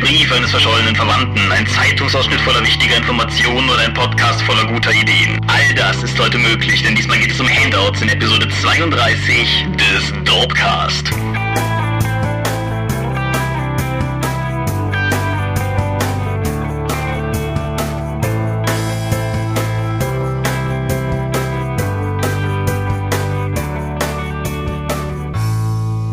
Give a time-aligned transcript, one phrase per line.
[0.00, 5.40] Brief eines verschollenen Verwandten, ein Zeitungsausschnitt voller wichtiger Informationen oder ein Podcast voller guter Ideen.
[5.48, 10.12] All das ist heute möglich, denn diesmal geht es um Handouts in Episode 32 des
[10.24, 11.10] Dopecast.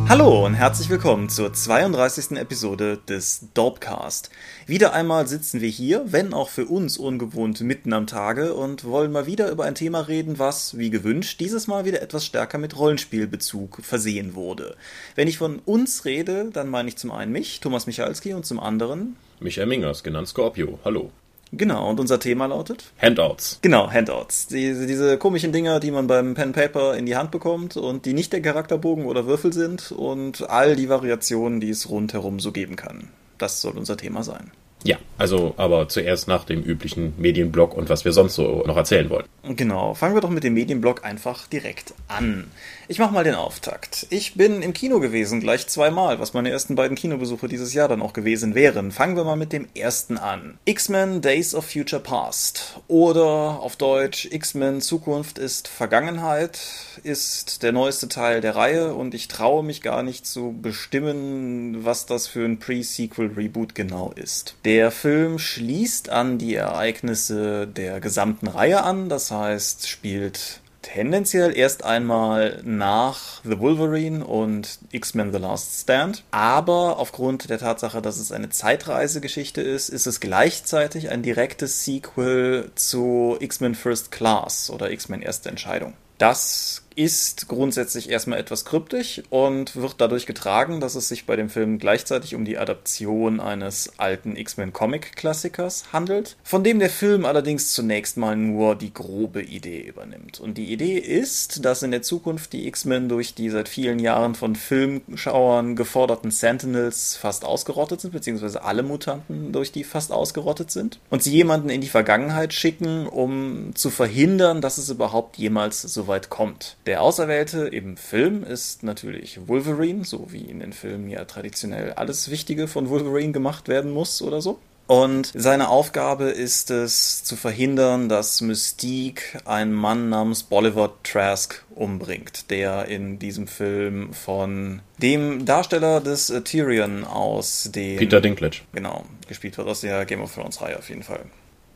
[0.07, 2.37] Hallo und herzlich willkommen zur 32.
[2.37, 4.29] Episode des Dopecast.
[4.67, 9.11] Wieder einmal sitzen wir hier, wenn auch für uns ungewohnt mitten am Tage und wollen
[9.11, 12.77] mal wieder über ein Thema reden, was, wie gewünscht, dieses Mal wieder etwas stärker mit
[12.77, 14.77] Rollenspielbezug versehen wurde.
[15.15, 18.59] Wenn ich von uns rede, dann meine ich zum einen mich, Thomas Michalski, und zum
[18.59, 20.77] anderen Michael Mingers, genannt Scorpio.
[20.85, 21.09] Hallo.
[21.57, 22.91] Genau, und unser Thema lautet?
[23.01, 23.59] Handouts.
[23.61, 24.47] Genau, Handouts.
[24.47, 28.13] Diese, diese komischen Dinger, die man beim Pen Paper in die Hand bekommt und die
[28.13, 32.75] nicht der Charakterbogen oder Würfel sind und all die Variationen, die es rundherum so geben
[32.75, 33.09] kann.
[33.37, 34.51] Das soll unser Thema sein.
[34.83, 39.09] Ja, also aber zuerst nach dem üblichen Medienblock und was wir sonst so noch erzählen
[39.09, 39.25] wollen.
[39.43, 42.51] Genau, fangen wir doch mit dem Medienblock einfach direkt an.
[42.87, 44.05] Ich mache mal den Auftakt.
[44.11, 48.01] Ich bin im Kino gewesen, gleich zweimal, was meine ersten beiden Kinobesuche dieses Jahr dann
[48.01, 48.91] auch gewesen wären.
[48.91, 50.59] Fangen wir mal mit dem ersten an.
[50.65, 56.59] X-Men Days of Future Past oder auf Deutsch X-Men Zukunft ist Vergangenheit
[57.03, 62.05] ist der neueste Teil der Reihe und ich traue mich gar nicht zu bestimmen, was
[62.05, 64.55] das für ein Pre-Sequel-Reboot genau ist.
[64.63, 71.83] Der Film schließt an die Ereignisse der gesamten Reihe an, das heißt, spielt tendenziell erst
[71.83, 76.23] einmal nach The Wolverine und X-Men The Last Stand.
[76.31, 82.71] Aber aufgrund der Tatsache, dass es eine Zeitreisegeschichte ist, ist es gleichzeitig ein direktes Sequel
[82.75, 85.93] zu X-Men First Class oder X-Men Erste Entscheidung.
[86.17, 91.49] Das ist grundsätzlich erstmal etwas kryptisch und wird dadurch getragen, dass es sich bei dem
[91.49, 97.73] Film gleichzeitig um die Adaption eines alten X-Men Comic-Klassikers handelt, von dem der Film allerdings
[97.73, 100.39] zunächst mal nur die grobe Idee übernimmt.
[100.39, 104.35] Und die Idee ist, dass in der Zukunft die X-Men durch die seit vielen Jahren
[104.35, 110.99] von Filmschauern geforderten Sentinels fast ausgerottet sind, beziehungsweise alle Mutanten durch die fast ausgerottet sind,
[111.09, 116.07] und sie jemanden in die Vergangenheit schicken, um zu verhindern, dass es überhaupt jemals so
[116.07, 116.77] weit kommt.
[116.85, 122.29] Der Auserwählte im Film ist natürlich Wolverine, so wie in den Filmen ja traditionell alles
[122.29, 124.59] Wichtige von Wolverine gemacht werden muss oder so.
[124.85, 132.51] Und seine Aufgabe ist es, zu verhindern, dass Mystique einen Mann namens Bolivar Trask umbringt,
[132.51, 137.97] der in diesem Film von dem Darsteller des Tyrion aus dem...
[137.97, 138.57] Peter Dinklage.
[138.73, 141.21] Genau, gespielt wird aus der Game of Thrones Reihe auf jeden Fall.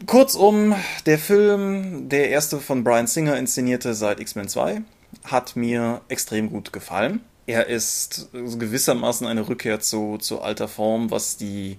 [0.05, 0.75] Kurzum,
[1.07, 4.81] der Film, der erste von Brian Singer inszenierte seit X-Men 2,
[5.23, 7.21] hat mir extrem gut gefallen.
[7.45, 11.77] Er ist gewissermaßen eine Rückkehr zu, zu alter Form, was die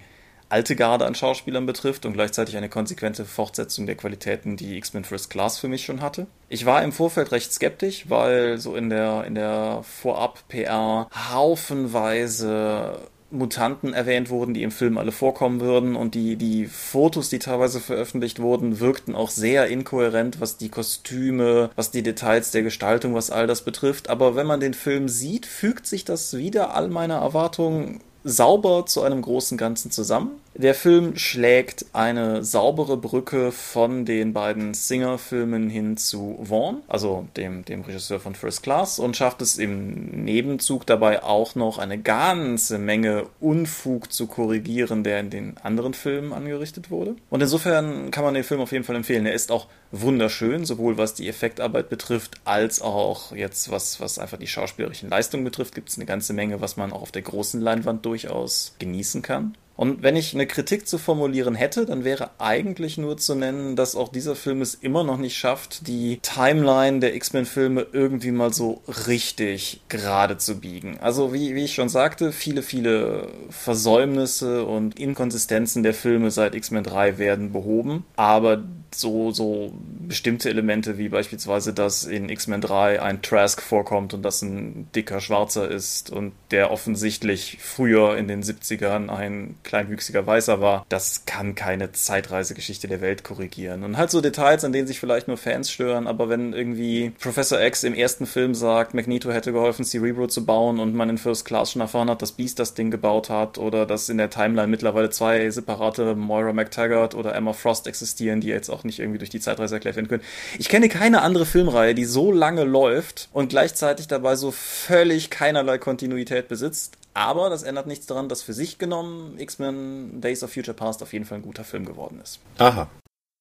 [0.48, 5.30] alte Garde an Schauspielern betrifft und gleichzeitig eine konsequente Fortsetzung der Qualitäten, die X-Men First
[5.30, 6.26] Class für mich schon hatte.
[6.48, 12.98] Ich war im Vorfeld recht skeptisch, weil so in der, in der Vorab-PR haufenweise
[13.30, 17.80] Mutanten erwähnt wurden, die im Film alle vorkommen würden und die, die Fotos, die teilweise
[17.80, 23.30] veröffentlicht wurden, wirkten auch sehr inkohärent, was die Kostüme, was die Details der Gestaltung, was
[23.30, 24.10] all das betrifft.
[24.10, 29.02] Aber wenn man den Film sieht, fügt sich das wieder all meiner Erwartungen sauber zu
[29.02, 30.32] einem großen Ganzen zusammen.
[30.54, 37.64] Der Film schlägt eine saubere Brücke von den beiden Singer-Filmen hin zu Vaughn, also dem,
[37.64, 42.78] dem Regisseur von First Class, und schafft es im Nebenzug dabei auch noch eine ganze
[42.78, 47.14] Menge Unfug zu korrigieren, der in den anderen Filmen angerichtet wurde.
[47.30, 49.26] Und insofern kann man den Film auf jeden Fall empfehlen.
[49.26, 54.38] Er ist auch wunderschön, sowohl was die Effektarbeit betrifft, als auch jetzt was, was einfach
[54.38, 57.60] die schauspielerischen Leistungen betrifft, gibt es eine ganze Menge, was man auch auf der großen
[57.60, 59.54] Leinwand durchaus genießen kann.
[59.80, 63.96] Und wenn ich eine Kritik zu formulieren hätte, dann wäre eigentlich nur zu nennen, dass
[63.96, 68.82] auch dieser Film es immer noch nicht schafft, die Timeline der X-Men-Filme irgendwie mal so
[69.06, 70.98] richtig gerade zu biegen.
[71.00, 76.84] Also wie, wie ich schon sagte, viele, viele Versäumnisse und Inkonsistenzen der Filme seit X-Men
[76.84, 78.62] 3 werden behoben, aber
[78.94, 79.72] so, so
[80.06, 85.20] bestimmte Elemente wie beispielsweise, dass in X-Men 3 ein Trask vorkommt und das ein dicker
[85.20, 91.54] Schwarzer ist und der offensichtlich früher in den 70ern ein kleinwüchsiger Weißer war, das kann
[91.54, 93.84] keine Zeitreisegeschichte der Welt korrigieren.
[93.84, 97.60] Und halt so Details, an denen sich vielleicht nur Fans stören, aber wenn irgendwie Professor
[97.60, 101.44] X im ersten Film sagt, Magneto hätte geholfen, Cerebro zu bauen und man in First
[101.44, 104.68] Class schon erfahren hat, dass Beast das Ding gebaut hat oder dass in der Timeline
[104.68, 109.30] mittlerweile zwei separate Moira McTaggart oder Emma Frost existieren, die jetzt auch nicht irgendwie durch
[109.30, 110.22] die Zeitreise erklärt werden können.
[110.58, 115.78] Ich kenne keine andere Filmreihe, die so lange läuft und gleichzeitig dabei so völlig keinerlei
[115.78, 120.74] Kontinuität besitzt Aber das ändert nichts daran, dass für sich genommen X-Men Days of Future
[120.74, 122.38] Past auf jeden Fall ein guter Film geworden ist.
[122.58, 122.88] Aha.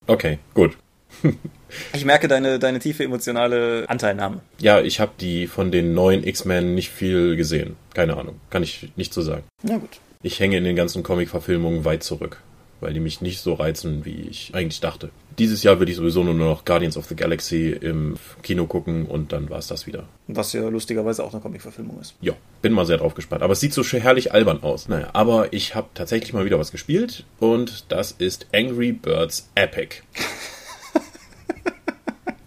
[0.08, 0.78] Okay, gut.
[1.94, 4.42] ich merke deine, deine tiefe emotionale Anteilnahme.
[4.60, 7.76] Ja, ich habe die von den neuen X-Men nicht viel gesehen.
[7.94, 8.40] Keine Ahnung.
[8.50, 9.44] Kann ich nicht so sagen.
[9.64, 10.00] Na gut.
[10.22, 12.42] Ich hänge in den ganzen Comic-Verfilmungen weit zurück,
[12.82, 15.12] weil die mich nicht so reizen, wie ich eigentlich dachte.
[15.40, 19.32] Dieses Jahr würde ich sowieso nur noch Guardians of the Galaxy im Kino gucken und
[19.32, 20.08] dann war es das wieder.
[20.28, 22.16] Was ja lustigerweise auch eine Comic-Verfilmung ist.
[22.22, 23.42] Ja, bin mal sehr drauf gespannt.
[23.42, 24.88] Aber es sieht so herrlich albern aus.
[24.90, 29.98] Naja, aber ich habe tatsächlich mal wieder was gespielt und das ist Angry Birds Epic.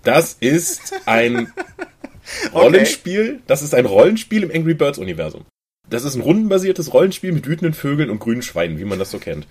[0.04, 1.52] Das ist ein
[2.52, 3.34] Rollenspiel.
[3.34, 3.42] Okay.
[3.46, 5.44] Das ist ein Rollenspiel im Angry Birds Universum.
[5.90, 9.18] Das ist ein rundenbasiertes Rollenspiel mit wütenden Vögeln und grünen Schweinen, wie man das so
[9.18, 9.46] kennt.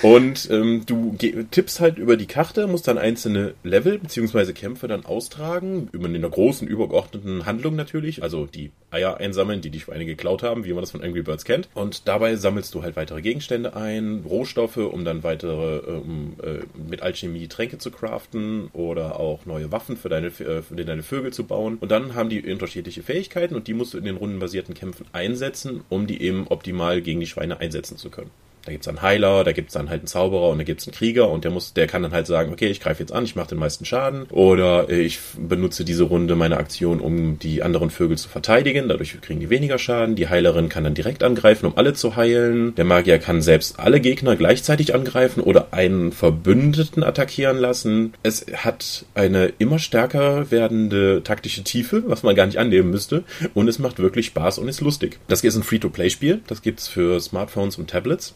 [0.00, 1.16] Und ähm, du
[1.50, 4.52] tippst halt über die Karte, musst dann einzelne Level bzw.
[4.52, 9.80] Kämpfe dann austragen, über einer großen, übergeordneten Handlung natürlich, also die Eier einsammeln, die die
[9.80, 11.68] Schweine geklaut haben, wie man das von Angry Birds kennt.
[11.74, 17.02] Und dabei sammelst du halt weitere Gegenstände ein, Rohstoffe, um dann weitere, um äh, mit
[17.02, 21.44] Alchemie Tränke zu craften oder auch neue Waffen für deine, äh, für deine Vögel zu
[21.44, 21.76] bauen.
[21.80, 25.71] Und dann haben die unterschiedliche Fähigkeiten und die musst du in den rundenbasierten Kämpfen einsetzen
[25.88, 28.30] um die eben optimal gegen die Schweine einsetzen zu können.
[28.64, 31.28] Da gibt's einen Heiler, da gibt's dann halt einen Zauberer und da gibt's einen Krieger
[31.28, 33.48] und der muss, der kann dann halt sagen, okay, ich greife jetzt an, ich mache
[33.48, 38.28] den meisten Schaden oder ich benutze diese Runde meine Aktion, um die anderen Vögel zu
[38.28, 38.88] verteidigen.
[38.88, 40.14] Dadurch kriegen die weniger Schaden.
[40.14, 42.74] Die Heilerin kann dann direkt angreifen, um alle zu heilen.
[42.76, 48.14] Der Magier kann selbst alle Gegner gleichzeitig angreifen oder einen Verbündeten attackieren lassen.
[48.22, 53.24] Es hat eine immer stärker werdende taktische Tiefe, was man gar nicht annehmen müsste.
[53.54, 55.18] Und es macht wirklich Spaß und ist lustig.
[55.28, 56.40] Das ist ein Free-to-Play-Spiel.
[56.46, 58.34] Das gibt's für Smartphones und Tablets.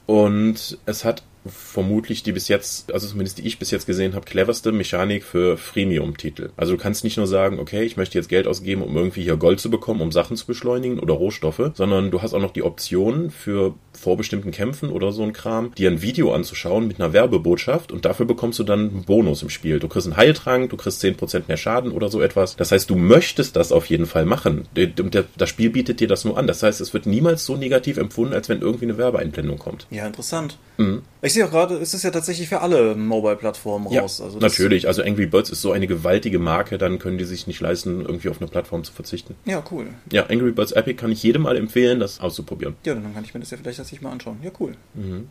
[0.86, 4.72] Es hat vermutlich die bis jetzt, also zumindest die ich bis jetzt gesehen habe, cleverste
[4.72, 6.50] Mechanik für Freemium-Titel.
[6.56, 9.36] Also du kannst nicht nur sagen, okay, ich möchte jetzt Geld ausgeben, um irgendwie hier
[9.36, 12.62] Gold zu bekommen, um Sachen zu beschleunigen oder Rohstoffe, sondern du hast auch noch die
[12.62, 17.92] Option für vorbestimmten Kämpfen oder so ein Kram, dir ein Video anzuschauen mit einer Werbebotschaft
[17.92, 19.78] und dafür bekommst du dann einen Bonus im Spiel.
[19.78, 22.56] Du kriegst einen Heiltrank, du kriegst 10% mehr Schaden oder so etwas.
[22.56, 24.68] Das heißt, du möchtest das auf jeden Fall machen.
[25.36, 26.46] Das Spiel bietet dir das nur an.
[26.46, 29.86] Das heißt, es wird niemals so negativ empfunden, als wenn irgendwie eine Werbeeinblendung kommt.
[29.90, 30.58] Ja, interessant.
[30.76, 31.02] Mhm.
[31.22, 34.18] Ich sehe auch gerade, es ist ja tatsächlich für alle Mobile-Plattformen raus.
[34.18, 34.88] Ja, also natürlich.
[34.88, 38.28] Also Angry Birds ist so eine gewaltige Marke, dann können die sich nicht leisten, irgendwie
[38.28, 39.36] auf eine Plattform zu verzichten.
[39.44, 39.86] Ja, cool.
[40.10, 42.76] Ja, Angry Birds Epic kann ich jedem mal empfehlen, das auszuprobieren.
[42.84, 44.38] Ja, dann kann ich mir das ja vielleicht tatsächlich mal anschauen.
[44.42, 44.72] Ja, cool.
[44.94, 45.28] Mhm.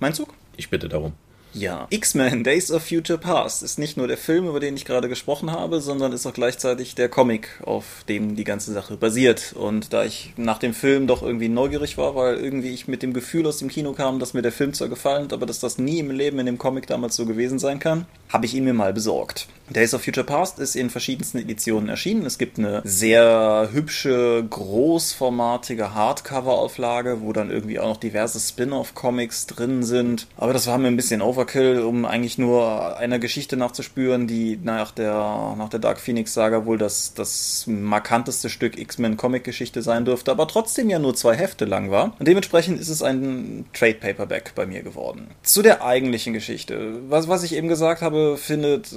[0.00, 0.34] Mein Zug?
[0.56, 1.12] Ich bitte darum.
[1.54, 1.86] Ja.
[1.90, 5.50] X-Men Days of Future Past ist nicht nur der Film, über den ich gerade gesprochen
[5.50, 9.54] habe, sondern ist auch gleichzeitig der Comic, auf dem die ganze Sache basiert.
[9.54, 13.12] Und da ich nach dem Film doch irgendwie neugierig war, weil irgendwie ich mit dem
[13.12, 15.78] Gefühl aus dem Kino kam, dass mir der Film zwar gefallen hat, aber dass das
[15.78, 18.74] nie im Leben in dem Comic damals so gewesen sein kann, habe ich ihn mir
[18.74, 19.48] mal besorgt.
[19.70, 22.26] Days of Future Past ist in verschiedensten Editionen erschienen.
[22.26, 29.82] Es gibt eine sehr hübsche, großformatige Hardcover-Auflage, wo dann irgendwie auch noch diverse Spin-off-Comics drin
[29.82, 30.26] sind.
[30.36, 34.58] Aber das war mir ein bisschen over Overkill, um eigentlich nur einer Geschichte nachzuspüren, die
[34.60, 40.04] nach der, nach der Dark Phoenix Saga wohl das, das markanteste Stück X-Men Comic-Geschichte sein
[40.04, 42.16] dürfte, aber trotzdem ja nur zwei Hefte lang war.
[42.18, 45.28] Und dementsprechend ist es ein Trade Paperback bei mir geworden.
[45.42, 46.98] Zu der eigentlichen Geschichte.
[47.08, 48.90] Was, was ich eben gesagt habe, findet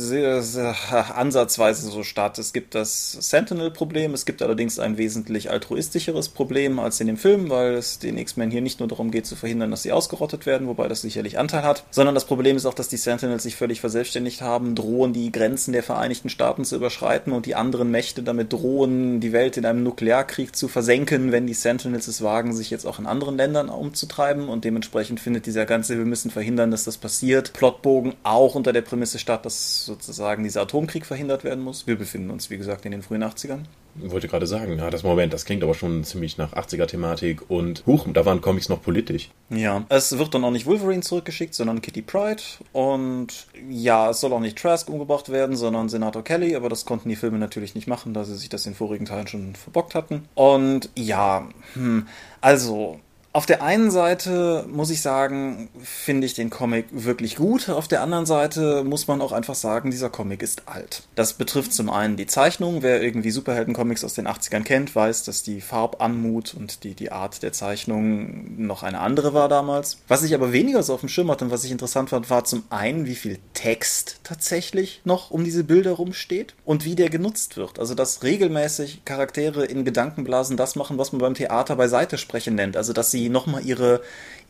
[0.00, 0.74] sehr, sehr
[1.16, 2.38] ansatzweise so statt.
[2.38, 7.50] Es gibt das Sentinel-Problem, es gibt allerdings ein wesentlich altruistischeres Problem als in dem Film,
[7.50, 10.66] weil es den X-Men hier nicht nur darum geht zu verhindern, dass sie ausgerottet werden,
[10.66, 13.80] wobei das sicherlich Anteil hat sondern das Problem ist auch, dass die Sentinels sich völlig
[13.80, 18.52] verselbstständigt haben, drohen die Grenzen der Vereinigten Staaten zu überschreiten und die anderen Mächte damit
[18.52, 22.86] drohen, die Welt in einem Nuklearkrieg zu versenken, wenn die Sentinels es wagen, sich jetzt
[22.86, 26.96] auch in anderen Ländern umzutreiben und dementsprechend findet dieser ganze, wir müssen verhindern, dass das
[26.96, 31.86] passiert, Plotbogen auch unter der Prämisse statt, dass sozusagen dieser Atomkrieg verhindert werden muss.
[31.86, 35.32] Wir befinden uns, wie gesagt, in den frühen 80ern wollte gerade sagen, ja, das Moment,
[35.32, 39.30] das klingt aber schon ziemlich nach 80er-Thematik und huch, da waren Comics noch politisch.
[39.50, 42.42] Ja, es wird dann auch nicht Wolverine zurückgeschickt, sondern Kitty Pride
[42.72, 47.08] und ja, es soll auch nicht Trask umgebracht werden, sondern Senator Kelly, aber das konnten
[47.08, 50.28] die Filme natürlich nicht machen, da sie sich das in vorigen Teilen schon verbockt hatten.
[50.34, 52.06] Und ja, hm,
[52.40, 53.00] also
[53.32, 57.68] auf der einen Seite muss ich sagen, finde ich den Comic wirklich gut.
[57.68, 61.04] Auf der anderen Seite muss man auch einfach sagen, dieser Comic ist alt.
[61.14, 62.82] Das betrifft zum einen die Zeichnung.
[62.82, 67.44] Wer irgendwie Superhelden-Comics aus den 80ern kennt, weiß, dass die Farbanmut und die, die Art
[67.44, 69.98] der Zeichnung noch eine andere war damals.
[70.08, 72.42] Was ich aber weniger so auf dem Schirm hatte und was ich interessant fand, war
[72.42, 77.56] zum einen, wie viel Text tatsächlich noch um diese Bilder rumsteht und wie der genutzt
[77.56, 77.78] wird.
[77.78, 82.76] Also, dass regelmäßig Charaktere in Gedankenblasen das machen, was man beim Theater beiseite sprechen nennt.
[82.76, 84.00] Also, dass sie sie nochmal ihre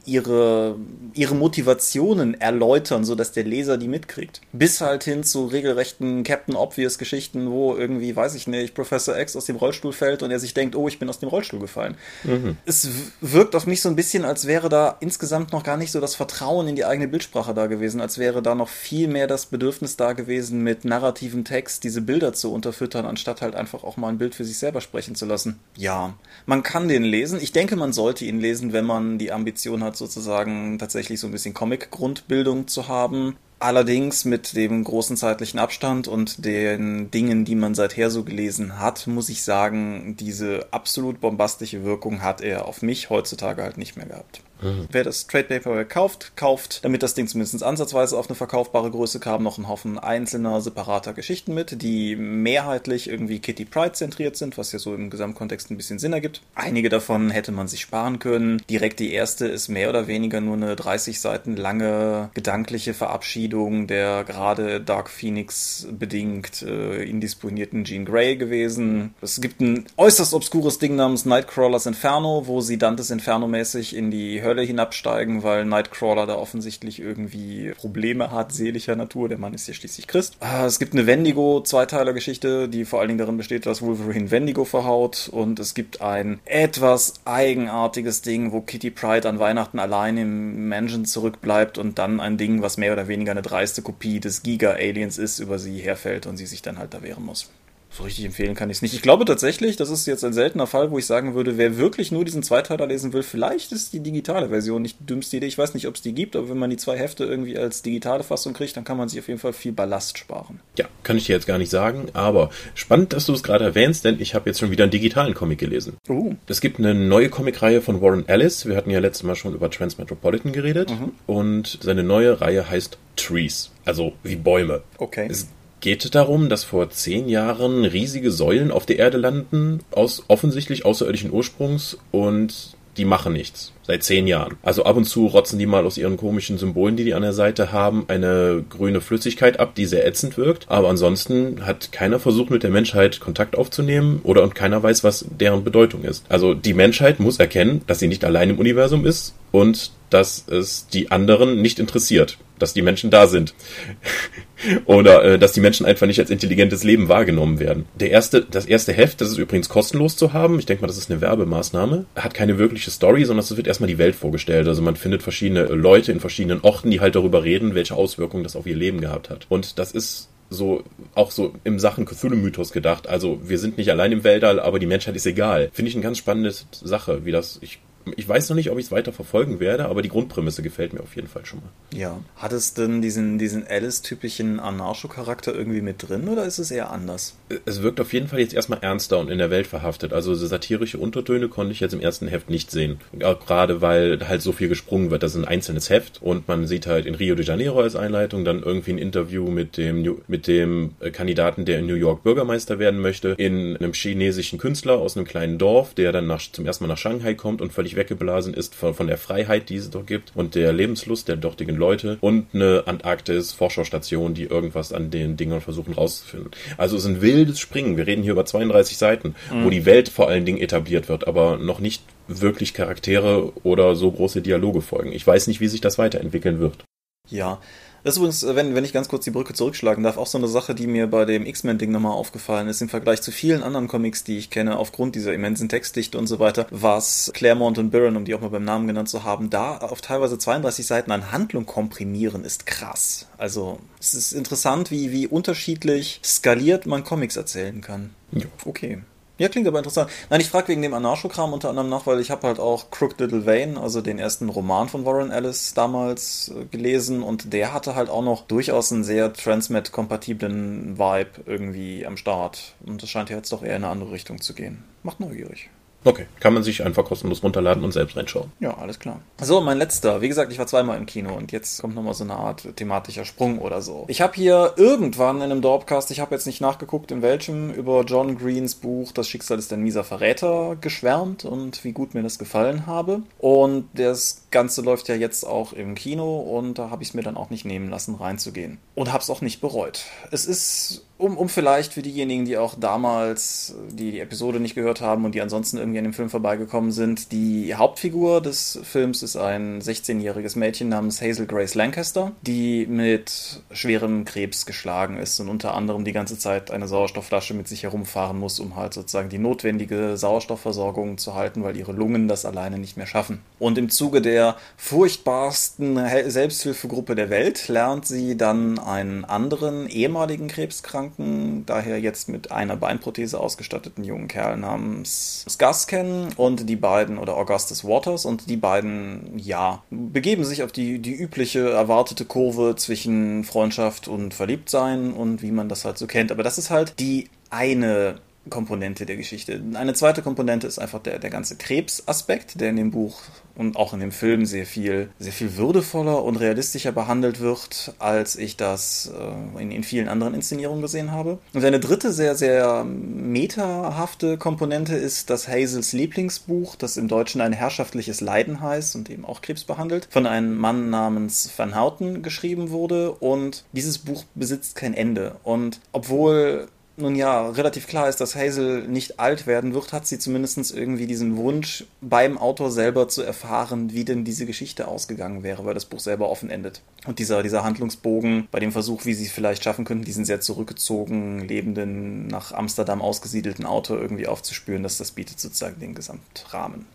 [0.06, 0.76] ihre,
[1.14, 4.40] ihre Motivationen erläutern, sodass der Leser die mitkriegt.
[4.52, 9.36] Bis halt hin zu regelrechten Captain Obvious Geschichten, wo irgendwie, weiß ich nicht, Professor X
[9.36, 11.96] aus dem Rollstuhl fällt und er sich denkt, oh, ich bin aus dem Rollstuhl gefallen.
[12.24, 12.56] Mhm.
[12.66, 12.88] Es
[13.20, 16.14] wirkt auf mich so ein bisschen, als wäre da insgesamt noch gar nicht so das
[16.14, 19.96] Vertrauen in die eigene Bildsprache da gewesen, als wäre da noch viel mehr das Bedürfnis
[19.96, 24.18] da gewesen, mit narrativen Text diese Bilder zu unterfüttern, anstatt halt einfach auch mal ein
[24.18, 25.58] Bild für sich selber sprechen zu lassen.
[25.76, 26.14] Ja,
[26.46, 27.38] man kann den lesen.
[27.40, 31.32] Ich denke, man sollte ihn lesen, wenn man die Ambition hat, sozusagen tatsächlich so ein
[31.32, 33.36] bisschen Comic-Grundbildung zu haben.
[33.60, 39.06] Allerdings mit dem großen zeitlichen Abstand und den Dingen, die man seither so gelesen hat,
[39.06, 44.06] muss ich sagen, diese absolut bombastische Wirkung hat er auf mich heutzutage halt nicht mehr
[44.06, 44.42] gehabt.
[44.62, 44.88] Mhm.
[44.90, 49.20] Wer das Trade Paperback kauft, kauft, damit das Ding zumindest ansatzweise auf eine verkaufbare Größe
[49.20, 54.58] kam, noch einen Haufen einzelner, separater Geschichten mit, die mehrheitlich irgendwie Kitty Pride zentriert sind,
[54.58, 56.42] was ja so im Gesamtkontext ein bisschen Sinn ergibt.
[56.54, 58.62] Einige davon hätte man sich sparen können.
[58.68, 64.24] Direkt die erste ist mehr oder weniger nur eine 30 Seiten lange gedankliche Verabschiedung der
[64.24, 69.14] gerade Dark Phoenix bedingt äh, indisponierten Jean Grey gewesen.
[69.20, 74.10] Es gibt ein äußerst obskures Ding namens Nightcrawlers Inferno, wo sie Dantes Inferno mäßig in
[74.10, 79.28] die Hölle hinabsteigen, weil Nightcrawler da offensichtlich irgendwie Probleme hat, seelischer Natur.
[79.28, 80.36] Der Mann ist ja schließlich Christ.
[80.40, 85.28] Ah, es gibt eine Wendigo-Zweiteiler-Geschichte, die vor allen Dingen darin besteht, dass Wolverine Wendigo verhaut.
[85.30, 91.04] Und es gibt ein etwas eigenartiges Ding, wo Kitty Pride an Weihnachten allein im Mansion
[91.04, 95.38] zurückbleibt und dann ein Ding, was mehr oder weniger eine dreiste Kopie des Giga-Aliens ist,
[95.38, 97.50] über sie herfällt und sie sich dann halt da wehren muss
[97.90, 98.94] so richtig empfehlen kann ich es nicht.
[98.94, 102.12] Ich glaube tatsächlich, das ist jetzt ein seltener Fall, wo ich sagen würde, wer wirklich
[102.12, 105.46] nur diesen Zweiteiler lesen will, vielleicht ist die digitale Version nicht die dümmste Idee.
[105.46, 107.82] Ich weiß nicht, ob es die gibt, aber wenn man die zwei Hefte irgendwie als
[107.82, 110.60] digitale Fassung kriegt, dann kann man sich auf jeden Fall viel Ballast sparen.
[110.78, 114.04] Ja, kann ich dir jetzt gar nicht sagen, aber spannend, dass du es gerade erwähnst,
[114.04, 115.96] denn ich habe jetzt schon wieder einen digitalen Comic gelesen.
[116.08, 116.34] Uh.
[116.46, 118.66] Es gibt eine neue Comicreihe von Warren Ellis.
[118.66, 121.12] Wir hatten ja letztes Mal schon über Transmetropolitan geredet mhm.
[121.26, 124.82] und seine neue Reihe heißt Trees, also wie Bäume.
[124.98, 125.26] Okay.
[125.28, 125.48] Es
[125.80, 131.32] geht darum, dass vor zehn Jahren riesige Säulen auf der Erde landen, aus offensichtlich außerirdischen
[131.32, 133.72] Ursprungs und die machen nichts.
[133.90, 134.56] Seit zehn Jahren.
[134.62, 137.32] Also ab und zu rotzen die mal aus ihren komischen Symbolen, die die an der
[137.32, 140.66] Seite haben, eine grüne Flüssigkeit ab, die sehr ätzend wirkt.
[140.68, 145.26] Aber ansonsten hat keiner versucht, mit der Menschheit Kontakt aufzunehmen oder und keiner weiß, was
[145.28, 146.24] deren Bedeutung ist.
[146.28, 150.88] Also die Menschheit muss erkennen, dass sie nicht allein im Universum ist und dass es
[150.88, 153.54] die anderen nicht interessiert, dass die Menschen da sind.
[154.84, 157.86] Oder äh, dass die Menschen einfach nicht als intelligentes Leben wahrgenommen werden.
[157.94, 160.58] Der erste, das erste Heft, das ist übrigens kostenlos zu haben.
[160.58, 162.04] Ich denke mal, das ist eine Werbemaßnahme.
[162.16, 164.68] Hat keine wirkliche Story, sondern es wird erstmal die Welt vorgestellt.
[164.68, 168.56] Also man findet verschiedene Leute in verschiedenen Orten, die halt darüber reden, welche Auswirkungen das
[168.56, 169.46] auf ihr Leben gehabt hat.
[169.48, 170.82] Und das ist so
[171.14, 173.08] auch so im Sachen Cthulhu-Mythos gedacht.
[173.08, 175.70] Also wir sind nicht allein im Weltall, aber die Menschheit ist egal.
[175.72, 177.58] Finde ich eine ganz spannende Sache, wie das.
[177.62, 177.78] Ich
[178.16, 181.00] ich weiß noch nicht, ob ich es weiter verfolgen werde, aber die Grundprämisse gefällt mir
[181.00, 181.98] auf jeden Fall schon mal.
[181.98, 182.18] Ja.
[182.36, 187.36] Hat es denn diesen, diesen Alice-typischen Anarcho-Charakter irgendwie mit drin oder ist es eher anders?
[187.66, 190.12] Es wirkt auf jeden Fall jetzt erstmal ernster und in der Welt verhaftet.
[190.12, 193.00] Also satirische Untertöne konnte ich jetzt im ersten Heft nicht sehen.
[193.12, 195.22] Gerade weil halt so viel gesprungen wird.
[195.22, 198.44] Das ist ein einzelnes Heft und man sieht halt in Rio de Janeiro als Einleitung
[198.44, 202.78] dann irgendwie ein Interview mit dem, mit dem äh, Kandidaten, der in New York Bürgermeister
[202.78, 206.84] werden möchte, in einem chinesischen Künstler aus einem kleinen Dorf, der dann nach, zum ersten
[206.84, 210.06] Mal nach Shanghai kommt und völlig weggeblasen ist von, von der Freiheit, die es dort
[210.06, 215.60] gibt und der Lebenslust der dortigen Leute und eine Antarktis-Forschungsstation, die irgendwas an den Dingern
[215.60, 216.50] versuchen rauszufinden.
[216.76, 217.96] Also es ist ein wildes Springen.
[217.96, 219.64] Wir reden hier über 32 Seiten, mhm.
[219.64, 224.10] wo die Welt vor allen Dingen etabliert wird, aber noch nicht wirklich Charaktere oder so
[224.10, 225.12] große Dialoge folgen.
[225.12, 226.84] Ich weiß nicht, wie sich das weiterentwickeln wird.
[227.28, 227.60] Ja,
[228.02, 230.38] das ist übrigens, äh, wenn, wenn ich ganz kurz die Brücke zurückschlagen darf, auch so
[230.38, 233.88] eine Sache, die mir bei dem X-Men-Ding nochmal aufgefallen ist, im Vergleich zu vielen anderen
[233.88, 238.16] Comics, die ich kenne, aufgrund dieser immensen Textdichte und so weiter, was Claremont und Byron,
[238.16, 241.32] um die auch mal beim Namen genannt zu haben, da auf teilweise 32 Seiten an
[241.32, 243.26] Handlung komprimieren, ist krass.
[243.38, 248.10] Also, es ist interessant, wie, wie unterschiedlich skaliert man Comics erzählen kann.
[248.32, 248.46] Ja.
[248.64, 249.02] Okay.
[249.40, 250.10] Ja, klingt aber interessant.
[250.28, 253.20] Nein, ich frage wegen dem Anarchokram unter anderem nach, weil ich habe halt auch Crooked
[253.20, 257.94] Little Vane, also den ersten Roman von Warren Ellis damals äh, gelesen und der hatte
[257.94, 262.74] halt auch noch durchaus einen sehr Transmet-kompatiblen Vibe irgendwie am Start.
[262.84, 264.84] Und das scheint ja jetzt doch eher in eine andere Richtung zu gehen.
[265.04, 265.70] Macht neugierig.
[266.04, 268.50] Okay, kann man sich einfach kostenlos runterladen und selbst reinschauen.
[268.58, 269.20] Ja, alles klar.
[269.40, 270.20] So, mein letzter.
[270.22, 273.24] Wie gesagt, ich war zweimal im Kino und jetzt kommt nochmal so eine Art thematischer
[273.26, 274.04] Sprung oder so.
[274.08, 278.02] Ich habe hier irgendwann in einem Dorpcast, ich habe jetzt nicht nachgeguckt, in welchem, über
[278.04, 282.38] John Greens Buch Das Schicksal ist ein mieser Verräter geschwärmt und wie gut mir das
[282.38, 283.22] gefallen habe.
[283.38, 287.22] Und das Ganze läuft ja jetzt auch im Kino und da habe ich es mir
[287.22, 288.78] dann auch nicht nehmen lassen, reinzugehen.
[288.94, 290.04] Und habe es auch nicht bereut.
[290.30, 295.00] Es ist um, um vielleicht für diejenigen, die auch damals die, die Episode nicht gehört
[295.00, 299.36] haben und die ansonsten irgendwie an dem Film vorbeigekommen sind, die Hauptfigur des Films ist
[299.36, 305.74] ein 16-jähriges Mädchen namens Hazel Grace Lancaster, die mit schwerem Krebs geschlagen ist und unter
[305.74, 310.16] anderem die ganze Zeit eine Sauerstoffflasche mit sich herumfahren muss, um halt sozusagen die notwendige
[310.16, 313.42] Sauerstoffversorgung zu halten, weil ihre Lungen das alleine nicht mehr schaffen.
[313.58, 314.39] Und im Zuge der
[314.76, 315.96] furchtbarsten
[316.30, 322.76] Selbsthilfegruppe der Welt lernt sie dann einen anderen ehemaligen Krebskranken kranken, daher jetzt mit einer
[322.76, 328.56] Beinprothese ausgestatteten jungen Kerl namens Gus kennen und die beiden, oder Augustus Waters, und die
[328.56, 335.42] beiden, ja, begeben sich auf die, die übliche erwartete Kurve zwischen Freundschaft und Verliebtsein und
[335.42, 336.32] wie man das halt so kennt.
[336.32, 338.16] Aber das ist halt die eine
[338.48, 339.60] Komponente der Geschichte.
[339.74, 343.20] Eine zweite Komponente ist einfach der, der ganze Krebsaspekt, der in dem Buch
[343.54, 348.36] und auch in dem Film sehr viel, sehr viel würdevoller und realistischer behandelt wird, als
[348.36, 351.38] ich das äh, in, in vielen anderen Inszenierungen gesehen habe.
[351.52, 357.52] Und eine dritte sehr, sehr metahafte Komponente ist das Hazels Lieblingsbuch, das im Deutschen ein
[357.52, 362.70] herrschaftliches Leiden heißt und eben auch Krebs behandelt, von einem Mann namens Van Houten geschrieben
[362.70, 363.12] wurde.
[363.12, 365.36] Und dieses Buch besitzt kein Ende.
[365.42, 370.18] Und obwohl nun ja relativ klar ist, dass Hazel nicht alt werden wird, hat sie
[370.18, 375.64] zumindest irgendwie diesen Wunsch, beim Autor selber zu erfahren, wie denn diese Geschichte ausgegangen wäre,
[375.64, 376.82] weil das Buch selber offen endet.
[377.06, 380.40] Und dieser, dieser Handlungsbogen bei dem Versuch, wie sie es vielleicht schaffen könnten, diesen sehr
[380.40, 386.86] zurückgezogen, lebenden, nach Amsterdam ausgesiedelten Autor irgendwie aufzuspüren, dass das bietet sozusagen den Gesamtrahmen.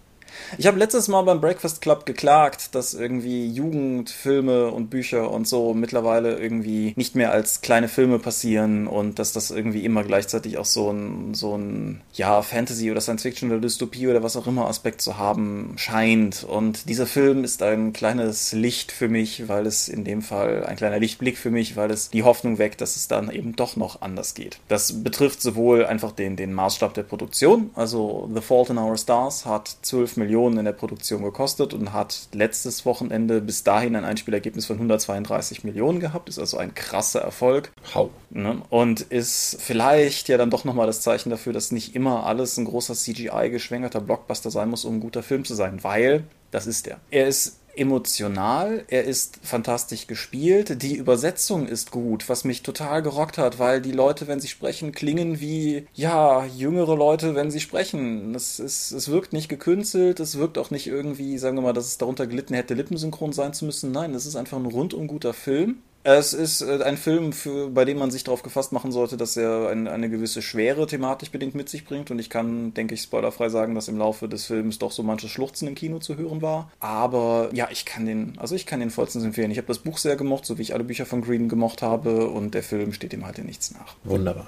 [0.57, 5.73] Ich habe letztes Mal beim Breakfast Club geklagt, dass irgendwie Jugendfilme und Bücher und so
[5.73, 10.65] mittlerweile irgendwie nicht mehr als kleine Filme passieren und dass das irgendwie immer gleichzeitig auch
[10.65, 14.67] so ein, so ein, ja, Fantasy oder Science Fiction oder Dystopie oder was auch immer
[14.67, 16.43] Aspekt zu haben scheint.
[16.43, 20.75] Und dieser Film ist ein kleines Licht für mich, weil es in dem Fall ein
[20.75, 24.01] kleiner Lichtblick für mich, weil es die Hoffnung weckt, dass es dann eben doch noch
[24.01, 24.59] anders geht.
[24.67, 29.45] Das betrifft sowohl einfach den, den Maßstab der Produktion, also The Fault in Our Stars
[29.45, 34.05] hat 12 Millionen Millionen in der Produktion gekostet und hat letztes Wochenende bis dahin ein
[34.05, 36.29] Einspielergebnis von 132 Millionen gehabt.
[36.29, 37.71] Ist also ein krasser Erfolg.
[37.93, 38.09] How?
[38.31, 38.61] Ne?
[38.69, 42.65] Und ist vielleicht ja dann doch nochmal das Zeichen dafür, dass nicht immer alles ein
[42.65, 46.99] großer CGI-geschwängerter Blockbuster sein muss, um ein guter Film zu sein, weil das ist er.
[47.11, 53.37] Er ist emotional, er ist fantastisch gespielt, die Übersetzung ist gut, was mich total gerockt
[53.37, 58.35] hat, weil die Leute, wenn sie sprechen, klingen wie, ja, jüngere Leute, wenn sie sprechen.
[58.35, 61.87] Es, ist, es wirkt nicht gekünstelt, es wirkt auch nicht irgendwie, sagen wir mal, dass
[61.87, 63.91] es darunter gelitten hätte, lippensynchron sein zu müssen.
[63.91, 65.79] Nein, es ist einfach ein rundum guter Film.
[66.07, 69.35] Es ist äh, ein Film, für, bei dem man sich darauf gefasst machen sollte, dass
[69.37, 72.11] er ein, eine gewisse Schwere thematisch bedingt mit sich bringt.
[72.11, 75.31] Und ich kann, denke ich, spoilerfrei sagen, dass im Laufe des Films doch so manches
[75.31, 76.71] Schluchzen im Kino zu hören war.
[76.79, 79.49] Aber ja, ich kann den, also ich kann den vollstens empfehlen.
[79.49, 82.27] Ich habe das Buch sehr gemocht, so wie ich alle Bücher von Green gemocht habe.
[82.27, 83.95] Und der Film steht ihm halt in nichts nach.
[84.03, 84.47] Wunderbar.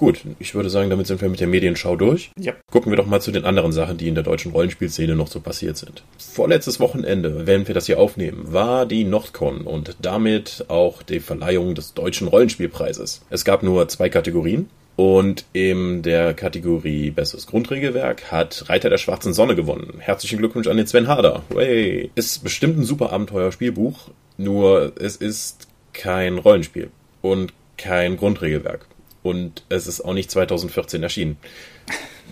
[0.00, 2.30] Gut, ich würde sagen, damit sind wir mit der Medienschau durch.
[2.38, 2.54] Ja.
[2.70, 5.40] Gucken wir doch mal zu den anderen Sachen, die in der deutschen Rollenspielszene noch so
[5.40, 6.02] passiert sind.
[6.16, 11.74] Vorletztes Wochenende, wenn wir das hier aufnehmen, war die Nordcon und damit auch die Verleihung
[11.74, 13.20] des deutschen Rollenspielpreises.
[13.28, 14.70] Es gab nur zwei Kategorien.
[14.96, 19.96] Und in der Kategorie Bestes Grundregelwerk hat Reiter der Schwarzen Sonne gewonnen.
[19.98, 21.42] Herzlichen Glückwunsch an den Sven Harder.
[21.50, 22.10] Way.
[22.14, 24.08] Ist bestimmt ein super Abenteuerspielbuch,
[24.38, 26.88] nur es ist kein Rollenspiel
[27.20, 28.86] und kein Grundregelwerk
[29.22, 31.36] und es ist auch nicht 2014 erschienen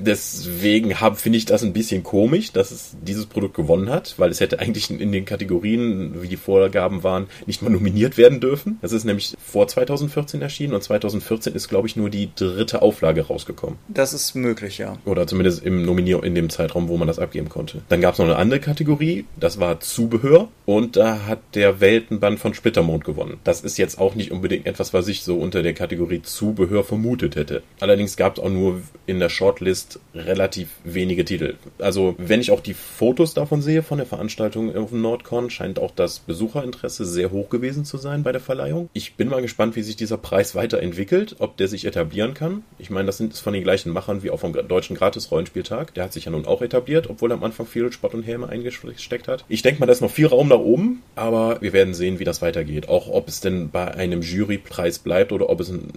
[0.00, 4.40] deswegen finde ich das ein bisschen komisch, dass es dieses Produkt gewonnen hat, weil es
[4.40, 8.78] hätte eigentlich in den Kategorien, wie die Vorgaben waren, nicht mal nominiert werden dürfen.
[8.82, 13.26] Das ist nämlich vor 2014 erschienen und 2014 ist, glaube ich, nur die dritte Auflage
[13.26, 13.78] rausgekommen.
[13.88, 14.96] Das ist möglich, ja.
[15.04, 17.82] Oder zumindest im Nominier in dem Zeitraum, wo man das abgeben konnte.
[17.88, 22.38] Dann gab es noch eine andere Kategorie, das war Zubehör und da hat der Weltenband
[22.38, 23.38] von Splittermond gewonnen.
[23.44, 27.37] Das ist jetzt auch nicht unbedingt etwas, was ich so unter der Kategorie Zubehör vermutet
[27.37, 27.62] hätte.
[27.80, 31.55] Allerdings gab es auch nur in der Shortlist relativ wenige Titel.
[31.79, 35.79] Also, wenn ich auch die Fotos davon sehe von der Veranstaltung auf dem Nordcon, scheint
[35.79, 38.88] auch das Besucherinteresse sehr hoch gewesen zu sein bei der Verleihung.
[38.92, 42.62] Ich bin mal gespannt, wie sich dieser Preis weiterentwickelt, ob der sich etablieren kann.
[42.79, 45.94] Ich meine, das sind von den gleichen Machern wie auch vom deutschen Gratis-Rollenspieltag.
[45.94, 48.48] Der hat sich ja nun auch etabliert, obwohl er am Anfang viel Spott und Häme
[48.48, 49.44] eingesteckt hat.
[49.48, 52.24] Ich denke mal, da ist noch viel Raum nach oben, aber wir werden sehen, wie
[52.24, 52.88] das weitergeht.
[52.88, 55.92] Auch ob es denn bei einem Jurypreis bleibt oder ob es ein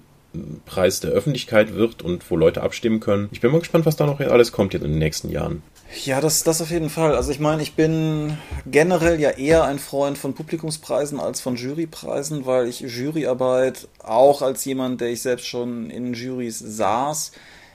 [0.65, 3.29] Preis der Öffentlichkeit wird und wo Leute abstimmen können.
[3.31, 5.61] Ich bin mal gespannt, was da noch alles kommt jetzt in den nächsten Jahren.
[6.05, 7.15] Ja, das, das auf jeden Fall.
[7.15, 12.45] Also ich meine, ich bin generell ja eher ein Freund von Publikumspreisen als von Jurypreisen,
[12.45, 17.33] weil ich Juryarbeit auch als jemand, der ich selbst schon in Juries saß,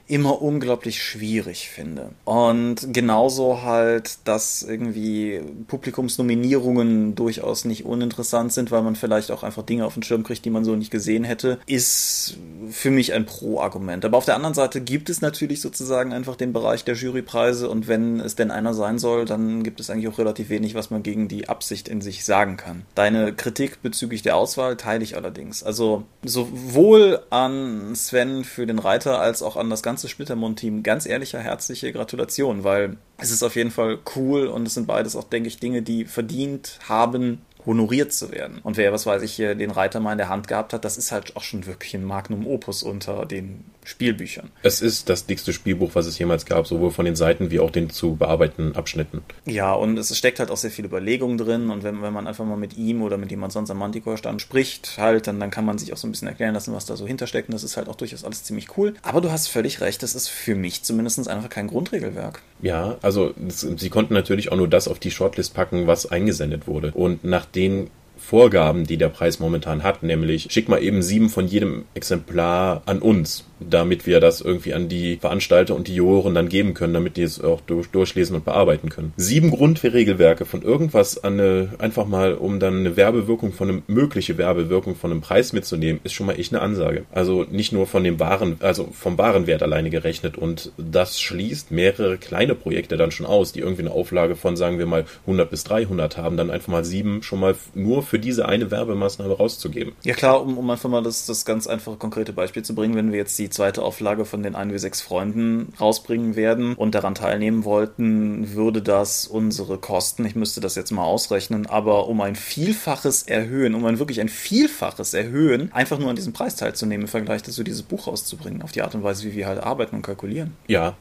[0.08, 2.10] immer unglaublich schwierig finde.
[2.24, 9.64] Und genauso halt, dass irgendwie Publikumsnominierungen durchaus nicht uninteressant sind, weil man vielleicht auch einfach
[9.64, 12.36] Dinge auf den Schirm kriegt, die man so nicht gesehen hätte, ist
[12.70, 14.04] für mich ein Pro-Argument.
[14.04, 17.88] Aber auf der anderen Seite gibt es natürlich sozusagen einfach den Bereich der Jurypreise und
[17.88, 21.02] wenn es denn einer sein soll, dann gibt es eigentlich auch relativ wenig, was man
[21.02, 22.82] gegen die Absicht in sich sagen kann.
[22.94, 25.62] Deine Kritik bezüglich der Auswahl teile ich allerdings.
[25.62, 31.38] Also sowohl an Sven für den Reiter als auch an das ganze Splittermund-Team ganz ehrliche,
[31.38, 35.48] herzliche Gratulation, weil es ist auf jeden Fall cool und es sind beides auch, denke
[35.48, 38.60] ich, Dinge, die verdient haben, honoriert zu werden.
[38.62, 40.96] Und wer, was weiß ich, hier den Reiter mal in der Hand gehabt hat, das
[40.96, 44.50] ist halt auch schon wirklich ein Magnum Opus unter den Spielbüchern.
[44.62, 47.70] Es ist das dickste Spielbuch, was es jemals gab, sowohl von den Seiten wie auch
[47.70, 49.22] den zu bearbeitenden Abschnitten.
[49.44, 52.44] Ja, und es steckt halt auch sehr viel Überlegung drin und wenn, wenn man einfach
[52.44, 55.78] mal mit ihm oder mit jemand sonst am Manticore-Stand spricht, halt, dann, dann kann man
[55.78, 57.88] sich auch so ein bisschen erklären lassen, was da so hintersteckt und das ist halt
[57.88, 58.94] auch durchaus alles ziemlich cool.
[59.02, 62.42] Aber du hast völlig recht, das ist für mich zumindest einfach kein Grundregelwerk.
[62.62, 66.92] Ja, also sie konnten natürlich auch nur das auf die Shortlist packen, was eingesendet wurde.
[66.92, 67.90] Und nach den
[68.26, 72.98] Vorgaben, die der Preis momentan hat, nämlich schick mal eben sieben von jedem Exemplar an
[72.98, 77.16] uns damit wir das irgendwie an die Veranstalter und die Juroren dann geben können, damit
[77.16, 79.12] die es auch durch, durchlesen und bearbeiten können.
[79.16, 84.38] Sieben Grundregelwerke von irgendwas an eine, einfach mal, um dann eine Werbewirkung von einem, mögliche
[84.38, 87.04] Werbewirkung von einem Preis mitzunehmen, ist schon mal echt eine Ansage.
[87.12, 92.18] Also nicht nur von dem wahren, also vom Warenwert alleine gerechnet und das schließt mehrere
[92.18, 95.64] kleine Projekte dann schon aus, die irgendwie eine Auflage von, sagen wir mal, 100 bis
[95.64, 99.94] 300 haben, dann einfach mal sieben schon mal nur für diese eine Werbemaßnahme rauszugeben.
[100.04, 103.12] Ja klar, um, um einfach mal das, das ganz einfache konkrete Beispiel zu bringen, wenn
[103.12, 107.64] wir jetzt die die zweite Auflage von den 1W6 Freunden rausbringen werden und daran teilnehmen
[107.64, 113.22] wollten, würde das unsere Kosten, ich müsste das jetzt mal ausrechnen, aber um ein Vielfaches
[113.22, 117.44] erhöhen, um ein wirklich ein Vielfaches erhöhen, einfach nur an diesem Preis teilzunehmen im Vergleich
[117.44, 120.56] dazu, dieses Buch rauszubringen, auf die Art und Weise, wie wir halt arbeiten und kalkulieren.
[120.66, 120.96] Ja,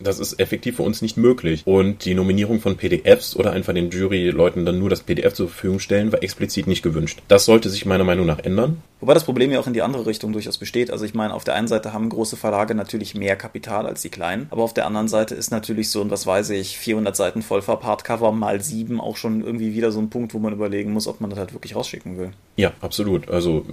[0.00, 1.62] das ist effektiv für uns nicht möglich.
[1.66, 5.78] Und die Nominierung von PDFs oder einfach den Juryleuten dann nur das PDF zur Verfügung
[5.78, 7.20] stellen, war explizit nicht gewünscht.
[7.28, 8.82] Das sollte sich meiner Meinung nach ändern.
[9.00, 10.90] Wobei das Problem ja auch in die andere Richtung durchaus besteht.
[10.92, 14.10] Also ich meine, auf der einen Seite haben große Verlage natürlich mehr Kapital als die
[14.10, 17.42] kleinen, aber auf der anderen Seite ist natürlich so ein, was weiß ich, 400 Seiten
[17.42, 21.20] Vollverpart-Cover mal sieben auch schon irgendwie wieder so ein Punkt, wo man überlegen muss, ob
[21.20, 22.30] man das halt wirklich rausschicken will.
[22.56, 23.28] Ja, absolut.
[23.28, 23.66] Also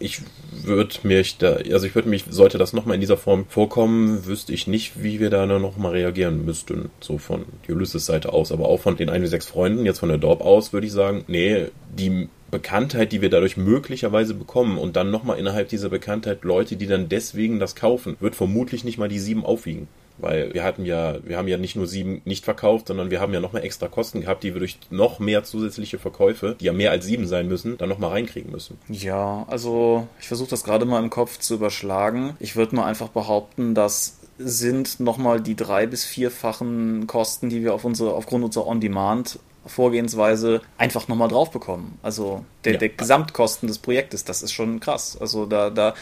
[0.00, 4.26] ich würde mich da, also ich würde mich, sollte das nochmal in dieser Form vorkommen,
[4.26, 6.90] wüsste ich nicht, wie wir da nochmal reagieren müssten.
[7.00, 10.18] So von Ulysses Seite aus, aber auch von den 1 sechs Freunden, jetzt von der
[10.18, 11.66] Dorp aus, würde ich sagen, nee,
[11.96, 16.86] die Bekanntheit, die wir dadurch möglicherweise bekommen und dann nochmal innerhalb dieser Bekanntheit Leute, die
[16.86, 19.88] dann deswegen das kaufen, wird vermutlich nicht mal die sieben aufwiegen.
[20.18, 23.34] Weil wir hatten ja, wir haben ja nicht nur sieben nicht verkauft, sondern wir haben
[23.34, 26.92] ja nochmal extra Kosten gehabt, die wir durch noch mehr zusätzliche Verkäufe, die ja mehr
[26.92, 28.78] als sieben sein müssen, dann nochmal reinkriegen müssen.
[28.88, 32.36] Ja, also ich versuche das gerade mal im Kopf zu überschlagen.
[32.38, 37.74] Ich würde mal einfach behaupten, dass sind nochmal die drei- bis vierfachen Kosten, die wir
[37.74, 41.98] auf unsere, aufgrund unserer On-Demand Vorgehensweise einfach nochmal drauf bekommen.
[42.02, 42.78] Also der, ja.
[42.78, 45.16] der Gesamtkosten des Projektes, das ist schon krass.
[45.20, 45.94] Also da, da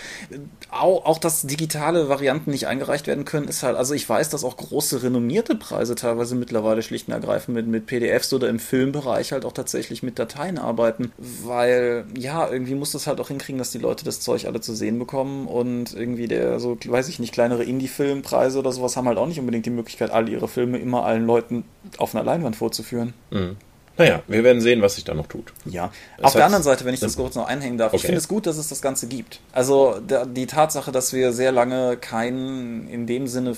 [0.71, 4.45] auch, auch, dass digitale Varianten nicht eingereicht werden können, ist halt, also ich weiß, dass
[4.45, 9.33] auch große renommierte Preise teilweise mittlerweile schlicht und ergreifend mit, mit PDFs oder im Filmbereich
[9.33, 13.71] halt auch tatsächlich mit Dateien arbeiten, weil ja, irgendwie muss das halt auch hinkriegen, dass
[13.71, 17.33] die Leute das Zeug alle zu sehen bekommen und irgendwie der, so, weiß ich nicht,
[17.33, 21.05] kleinere Indie-Filmpreise oder sowas haben halt auch nicht unbedingt die Möglichkeit, alle ihre Filme immer
[21.05, 21.65] allen Leuten
[21.99, 23.15] auf einer Leinwand vorzuführen.
[23.31, 23.57] Mhm.
[24.03, 25.53] Naja, wir werden sehen, was sich da noch tut.
[25.65, 25.91] Ja.
[26.17, 27.97] Das Auf der anderen Seite, wenn ich das kurz noch einhängen darf, okay.
[27.97, 29.41] ich finde es gut, dass es das Ganze gibt.
[29.53, 33.57] Also die Tatsache, dass wir sehr lange keinen in dem Sinne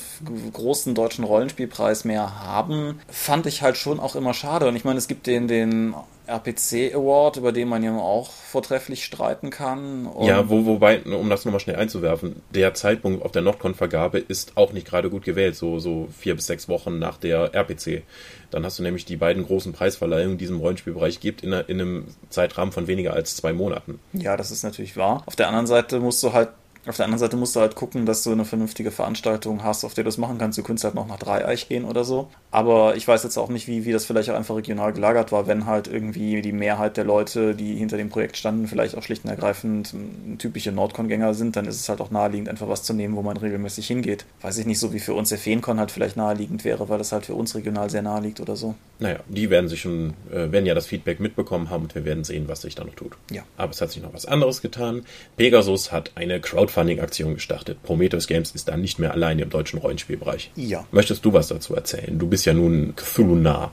[0.53, 4.69] großen deutschen Rollenspielpreis mehr haben, fand ich halt schon auch immer schade.
[4.69, 5.95] Und ich meine, es gibt den, den
[6.27, 10.09] RPC Award, über den man ja auch vortrefflich streiten kann.
[10.23, 14.73] ja, wo, wobei, um das nochmal schnell einzuwerfen, der Zeitpunkt auf der Nordcon-Vergabe ist auch
[14.73, 18.03] nicht gerade gut gewählt, so, so vier bis sechs Wochen nach der RPC.
[18.51, 21.81] Dann hast du nämlich die beiden großen Preisverleihungen, die es im Rollenspielbereich gibt, in, in
[21.81, 24.01] einem Zeitrahmen von weniger als zwei Monaten.
[24.13, 25.23] Ja, das ist natürlich wahr.
[25.27, 26.51] Auf der anderen Seite musst du halt
[26.87, 29.95] auf der anderen Seite musst du halt gucken, dass du eine vernünftige Veranstaltung hast, auf
[29.95, 30.59] der du das machen kannst.
[30.59, 32.29] Du könntest halt noch nach Dreieich gehen oder so.
[32.51, 35.47] Aber ich weiß jetzt auch nicht, wie, wie das vielleicht auch einfach regional gelagert war,
[35.47, 39.25] wenn halt irgendwie die Mehrheit der Leute, die hinter dem Projekt standen, vielleicht auch schlicht
[39.25, 39.95] und ergreifend
[40.39, 43.37] typische Nordcon-Gänger sind, dann ist es halt auch naheliegend, einfach was zu nehmen, wo man
[43.37, 44.27] regelmäßig hingeht.
[44.43, 47.13] Weiß ich nicht, so wie für uns der Feencon halt vielleicht naheliegend wäre, weil das
[47.13, 48.75] halt für uns regional sehr nahe liegt oder so.
[48.99, 52.25] Naja, die werden sich schon, äh, werden ja das Feedback mitbekommen haben und wir werden
[52.25, 53.17] sehen, was sich da noch tut.
[53.31, 53.43] Ja.
[53.57, 55.05] Aber es hat sich noch was anderes getan.
[55.37, 57.83] Pegasus hat eine Crowdfunding Crowdfunding-Aktion gestartet.
[57.83, 60.51] Prometheus Games ist da nicht mehr alleine im deutschen Rollenspielbereich.
[60.57, 60.85] Ja.
[60.91, 62.19] Möchtest du was dazu erzählen?
[62.19, 63.73] Du bist ja nun Cthulhu nah.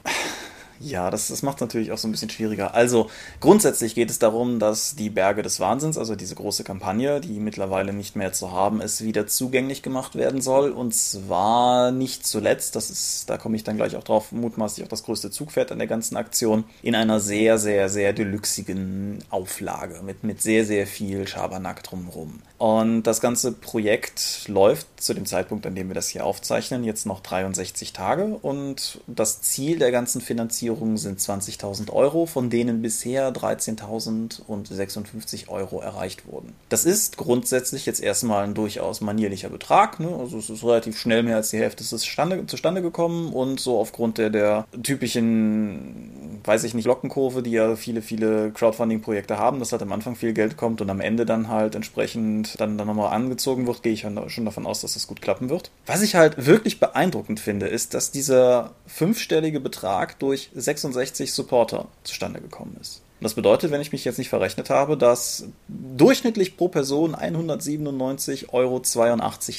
[0.83, 2.73] Ja, das, das macht natürlich auch so ein bisschen schwieriger.
[2.73, 7.39] Also grundsätzlich geht es darum, dass die Berge des Wahnsinns, also diese große Kampagne, die
[7.39, 10.71] mittlerweile nicht mehr zu haben ist, wieder zugänglich gemacht werden soll.
[10.71, 14.89] Und zwar nicht zuletzt, das ist, da komme ich dann gleich auch drauf, mutmaßlich auch
[14.89, 20.23] das größte Zugpferd an der ganzen Aktion, in einer sehr, sehr, sehr deluxigen Auflage mit,
[20.23, 22.41] mit sehr, sehr viel Schabernack drumherum.
[22.61, 27.07] Und das ganze Projekt läuft zu dem Zeitpunkt, an dem wir das hier aufzeichnen, jetzt
[27.07, 28.37] noch 63 Tage.
[28.39, 36.27] Und das Ziel der ganzen Finanzierung sind 20.000 Euro, von denen bisher 13.056 Euro erreicht
[36.27, 36.53] wurden.
[36.69, 39.99] Das ist grundsätzlich jetzt erstmal ein durchaus manierlicher Betrag.
[39.99, 40.15] Ne?
[40.15, 44.19] Also es ist relativ schnell mehr als die Hälfte zustande, zustande gekommen und so aufgrund
[44.19, 49.81] der, der typischen, weiß ich nicht, Lockenkurve, die ja viele, viele Crowdfunding-Projekte haben, dass halt
[49.81, 53.67] am Anfang viel Geld kommt und am Ende dann halt entsprechend dann, dann nochmal angezogen
[53.67, 55.71] wird, gehe ich schon davon aus, dass das gut klappen wird.
[55.85, 62.41] Was ich halt wirklich beeindruckend finde, ist, dass dieser fünfstellige Betrag durch 66 Supporter zustande
[62.41, 63.01] gekommen ist.
[63.21, 68.81] Das bedeutet, wenn ich mich jetzt nicht verrechnet habe, dass durchschnittlich pro Person 197,82 Euro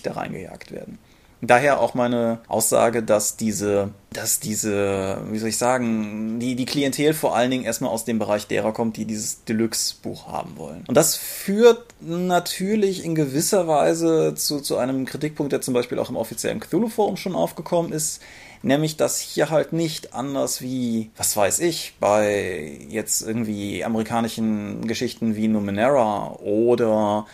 [0.03, 0.99] da reingejagt werden.
[1.45, 7.15] Daher auch meine Aussage, dass diese, dass diese, wie soll ich sagen, die, die Klientel
[7.15, 10.85] vor allen Dingen erstmal aus dem Bereich derer kommt, die dieses Deluxe-Buch haben wollen.
[10.87, 16.11] Und das führt natürlich in gewisser Weise zu, zu einem Kritikpunkt, der zum Beispiel auch
[16.11, 18.23] im offiziellen Cthulhu-Forum schon aufgekommen ist,
[18.63, 25.35] nämlich dass hier halt nicht anders wie, was weiß ich, bei jetzt irgendwie amerikanischen Geschichten
[25.35, 27.27] wie Numenera oder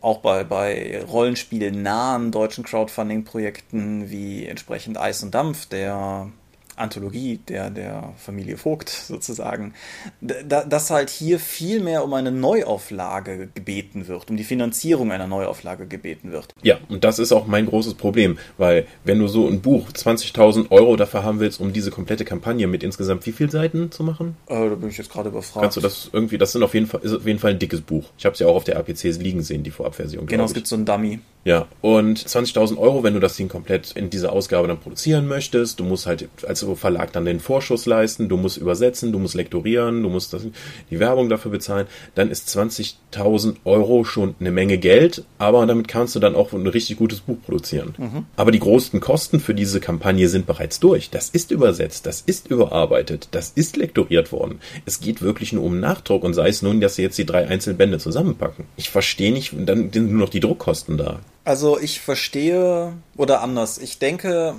[0.00, 6.30] auch bei, bei Rollenspielen nahen deutschen Crowdfunding-Projekten wie entsprechend Eis und Dampf, der
[6.76, 9.74] Anthologie der, der Familie Vogt sozusagen,
[10.20, 15.26] da, dass halt hier viel mehr um eine Neuauflage gebeten wird, um die Finanzierung einer
[15.26, 16.54] Neuauflage gebeten wird.
[16.62, 20.70] Ja, und das ist auch mein großes Problem, weil wenn du so ein Buch 20.000
[20.70, 24.36] Euro dafür haben willst, um diese komplette Kampagne mit insgesamt wie viel Seiten zu machen?
[24.46, 25.62] Äh, da bin ich jetzt gerade überfragt.
[25.62, 27.80] Kannst du das irgendwie, das sind auf jeden Fall, ist auf jeden Fall ein dickes
[27.80, 28.10] Buch.
[28.18, 30.26] Ich habe es ja auch auf der APC liegen sehen, die Vorabversion.
[30.26, 31.20] Genau, es gibt so ein Dummy.
[31.46, 35.78] Ja, und 20.000 Euro, wenn du das Ding komplett in dieser Ausgabe dann produzieren möchtest,
[35.78, 40.02] du musst halt als Verlag dann den Vorschuss leisten, du musst übersetzen, du musst lektorieren,
[40.02, 40.46] du musst das,
[40.90, 46.14] die Werbung dafür bezahlen, dann ist 20.000 Euro schon eine Menge Geld, aber damit kannst
[46.14, 47.94] du dann auch ein richtig gutes Buch produzieren.
[47.98, 48.26] Mhm.
[48.36, 51.10] Aber die größten Kosten für diese Kampagne sind bereits durch.
[51.10, 54.60] Das ist übersetzt, das ist überarbeitet, das ist lektoriert worden.
[54.84, 57.46] Es geht wirklich nur um Nachdruck und sei es nun, dass sie jetzt die drei
[57.46, 58.64] Einzelbände zusammenpacken.
[58.76, 61.20] Ich verstehe nicht, dann sind nur noch die Druckkosten da.
[61.46, 63.78] Also ich verstehe oder anders.
[63.78, 64.56] Ich denke,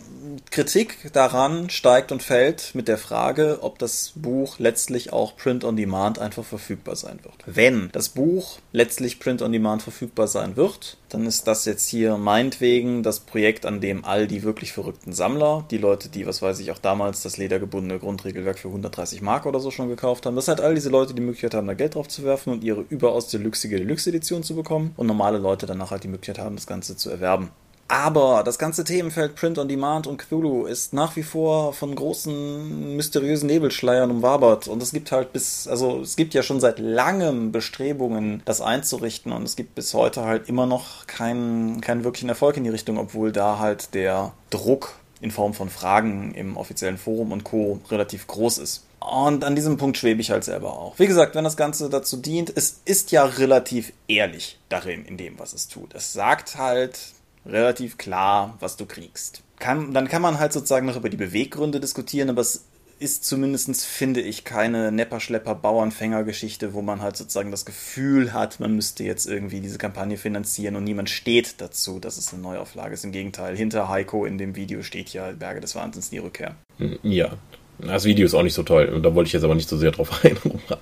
[0.52, 5.76] Kritik daran steigt und fällt mit der Frage, ob das Buch letztlich auch Print on
[5.76, 7.36] Demand einfach verfügbar sein wird.
[7.46, 12.18] Wenn das Buch letztlich Print on Demand verfügbar sein wird, dann ist das jetzt hier
[12.18, 16.60] meinetwegen das Projekt, an dem all die wirklich verrückten Sammler, die Leute, die, was weiß
[16.60, 20.48] ich, auch damals das ledergebundene Grundregelwerk für 130 Mark oder so schon gekauft haben, das
[20.48, 23.30] halt all diese Leute die Möglichkeit haben, da Geld drauf zu werfen und ihre überaus
[23.30, 27.10] deluxige Deluxe-Edition zu bekommen und normale Leute danach halt die Möglichkeit haben, das Ganze zu
[27.10, 27.52] erwerben.
[27.90, 32.96] Aber das ganze Themenfeld Print on Demand und Cthulhu ist nach wie vor von großen
[32.98, 34.68] mysteriösen Nebelschleiern umwabert.
[34.68, 39.32] Und es gibt halt bis, also es gibt ja schon seit langem Bestrebungen, das einzurichten.
[39.32, 42.98] Und es gibt bis heute halt immer noch keinen, keinen wirklichen Erfolg in die Richtung,
[42.98, 47.80] obwohl da halt der Druck in Form von Fragen im offiziellen Forum und Co.
[47.90, 48.84] relativ groß ist.
[49.00, 51.00] Und an diesem Punkt schwebe ich halt selber auch.
[51.00, 55.40] Wie gesagt, wenn das Ganze dazu dient, es ist ja relativ ehrlich darin, in dem,
[55.40, 55.94] was es tut.
[55.94, 57.00] Es sagt halt,
[57.48, 59.44] relativ klar, was du kriegst.
[59.60, 62.66] Kann, dann kann man halt sozusagen noch über die Beweggründe diskutieren, aber es
[63.00, 69.04] ist zumindest, finde ich, keine Nepperschlepper-Bauernfänger-Geschichte, wo man halt sozusagen das Gefühl hat, man müsste
[69.04, 73.06] jetzt irgendwie diese Kampagne finanzieren und niemand steht dazu, dass es eine Neuauflage ist.
[73.06, 76.56] Im Gegenteil, hinter Heiko in dem Video steht ja Berge des Wahnsinns, die Rückkehr.
[77.04, 77.34] Ja,
[77.80, 79.00] das Video ist auch nicht so toll.
[79.02, 80.38] Da wollte ich jetzt aber nicht so sehr drauf ein.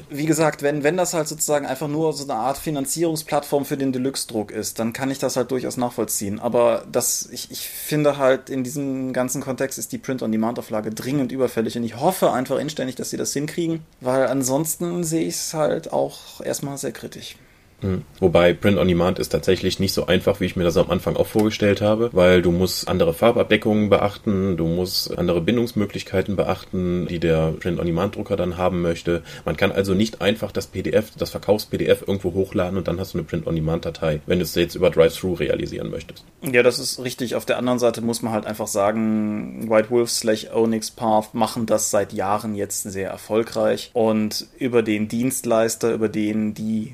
[0.10, 3.92] Wie gesagt, wenn, wenn das halt sozusagen einfach nur so eine Art Finanzierungsplattform für den
[3.92, 6.40] Deluxe-Druck ist, dann kann ich das halt durchaus nachvollziehen.
[6.40, 11.78] Aber das, ich, ich finde halt, in diesem ganzen Kontext ist die Print-on-Demand-Auflage dringend überfällig.
[11.78, 15.92] Und ich hoffe einfach inständig, dass sie das hinkriegen, weil ansonsten sehe ich es halt
[15.92, 17.36] auch erstmal sehr kritisch.
[17.82, 18.04] Mhm.
[18.20, 21.16] Wobei Print on Demand ist tatsächlich nicht so einfach, wie ich mir das am Anfang
[21.16, 27.20] auch vorgestellt habe, weil du musst andere Farbabdeckungen beachten, du musst andere Bindungsmöglichkeiten beachten, die
[27.20, 29.24] der Print on Demand Drucker dann haben möchte.
[29.46, 33.20] Man kann also nicht einfach das PDF, das Verkaufs-PDF irgendwo hochladen und dann hast du
[33.20, 36.26] eine Print on Demand Datei, wenn du es jetzt über Drive-Thru realisieren möchtest.
[36.42, 37.36] Ja, das ist richtig.
[37.36, 41.66] Auf der anderen Seite muss man halt einfach sagen, White Wolf slash Onyx Path machen
[41.66, 46.94] das seit Jahren jetzt sehr erfolgreich und über den Dienstleister, über den die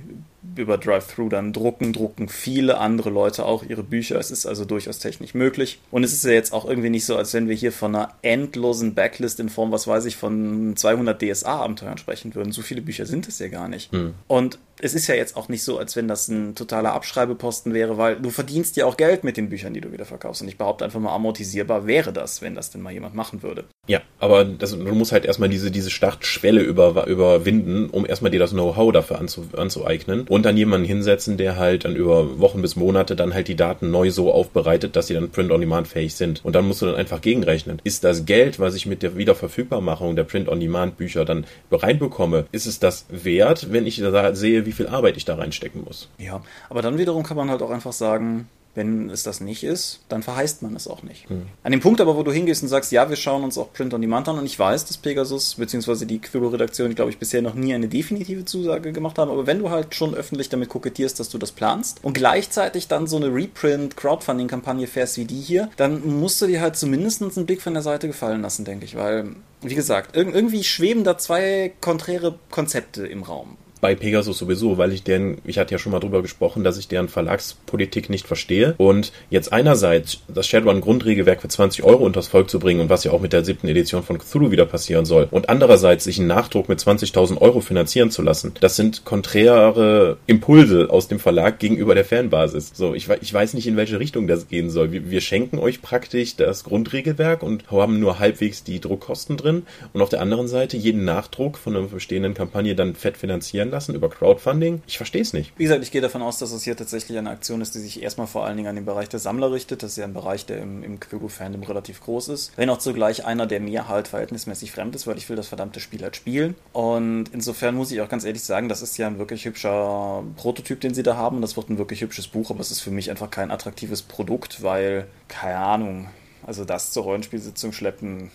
[0.56, 4.18] über Drive-Thru dann drucken, drucken viele andere Leute auch ihre Bücher.
[4.18, 5.80] Es ist also durchaus technisch möglich.
[5.92, 8.14] Und es ist ja jetzt auch irgendwie nicht so, als wenn wir hier von einer
[8.22, 12.52] endlosen Backlist in Form, was weiß ich, von 200 DSA-Abenteuern sprechen würden.
[12.52, 13.92] So viele Bücher sind es ja gar nicht.
[13.92, 14.14] Hm.
[14.28, 17.98] Und es ist ja jetzt auch nicht so, als wenn das ein totaler Abschreibeposten wäre,
[17.98, 20.42] weil du verdienst ja auch Geld mit den Büchern, die du wieder verkaufst.
[20.42, 23.66] Und ich behaupte einfach mal, amortisierbar wäre das, wenn das denn mal jemand machen würde.
[23.88, 28.40] Ja, aber das, du musst halt erstmal diese, diese Startschwelle über, überwinden, um erstmal dir
[28.40, 32.76] das Know-how dafür anzu, anzueignen und dann jemanden hinsetzen, der halt dann über Wochen bis
[32.76, 36.44] Monate dann halt die Daten neu so aufbereitet, dass sie dann Print-on-Demand fähig sind.
[36.44, 37.82] Und dann musst du dann einfach gegenrechnen.
[37.84, 42.80] Ist das Geld, was ich mit der Wiederverfügbarmachung der Print-on-Demand Bücher dann reinbekomme, ist es
[42.80, 46.10] das wert, wenn ich da sehe, wie viel Arbeit ich da reinstecken muss?
[46.18, 50.00] Ja, aber dann wiederum kann man halt auch einfach sagen, wenn es das nicht ist,
[50.08, 51.30] dann verheißt man es auch nicht.
[51.30, 51.48] Mhm.
[51.64, 53.94] An dem Punkt aber, wo du hingehst und sagst, ja, wir schauen uns auch Print
[53.94, 56.06] on Demand an und ich weiß, dass Pegasus bzw.
[56.06, 59.70] die Quillo-Redaktion, glaube ich, bisher noch nie eine definitive Zusage gemacht haben, aber wenn du
[59.70, 64.88] halt schon öffentlich damit kokettierst, dass du das planst und gleichzeitig dann so eine Reprint-Crowdfunding-Kampagne
[64.88, 68.08] fährst wie die hier, dann musst du dir halt zumindest einen Blick von der Seite
[68.08, 73.58] gefallen lassen, denke ich, weil, wie gesagt, irgendwie schweben da zwei konträre Konzepte im Raum
[73.82, 76.88] bei Pegasus sowieso, weil ich deren, ich hatte ja schon mal drüber gesprochen, dass ich
[76.88, 78.76] deren Verlagspolitik nicht verstehe.
[78.78, 83.12] Und jetzt einerseits das Shadowrun-Grundregelwerk für 20 Euro unters Volk zu bringen und was ja
[83.12, 85.28] auch mit der siebten Edition von Cthulhu wieder passieren soll.
[85.32, 88.54] Und andererseits sich einen Nachdruck mit 20.000 Euro finanzieren zu lassen.
[88.60, 92.72] Das sind konträre Impulse aus dem Verlag gegenüber der Fanbasis.
[92.76, 94.92] So, ich, ich weiß nicht, in welche Richtung das gehen soll.
[94.92, 99.64] Wir, wir schenken euch praktisch das Grundregelwerk und haben nur halbwegs die Druckkosten drin.
[99.94, 103.96] Und auf der anderen Seite jeden Nachdruck von einer bestehenden Kampagne dann fett finanzieren lassen
[103.96, 104.82] über Crowdfunding?
[104.86, 105.54] Ich verstehe es nicht.
[105.58, 108.04] Wie gesagt, ich gehe davon aus, dass es hier tatsächlich eine Aktion ist, die sich
[108.04, 109.84] erstmal vor allen Dingen an den Bereich der Sammler richtet.
[109.84, 112.52] Das ist ja ein Bereich, der im, im Quillo-Fandom relativ groß ist.
[112.56, 115.80] Wenn auch zugleich einer, der mir halt verhältnismäßig fremd ist, weil ich will das verdammte
[115.80, 116.56] Spiel halt spielen.
[116.74, 120.82] Und insofern muss ich auch ganz ehrlich sagen, das ist ja ein wirklich hübscher Prototyp,
[120.82, 121.42] den sie da haben.
[121.42, 124.62] Das wird ein wirklich hübsches Buch, aber es ist für mich einfach kein attraktives Produkt,
[124.62, 126.08] weil, keine Ahnung,
[126.46, 128.32] also das zur Rollenspielsitzung schleppen,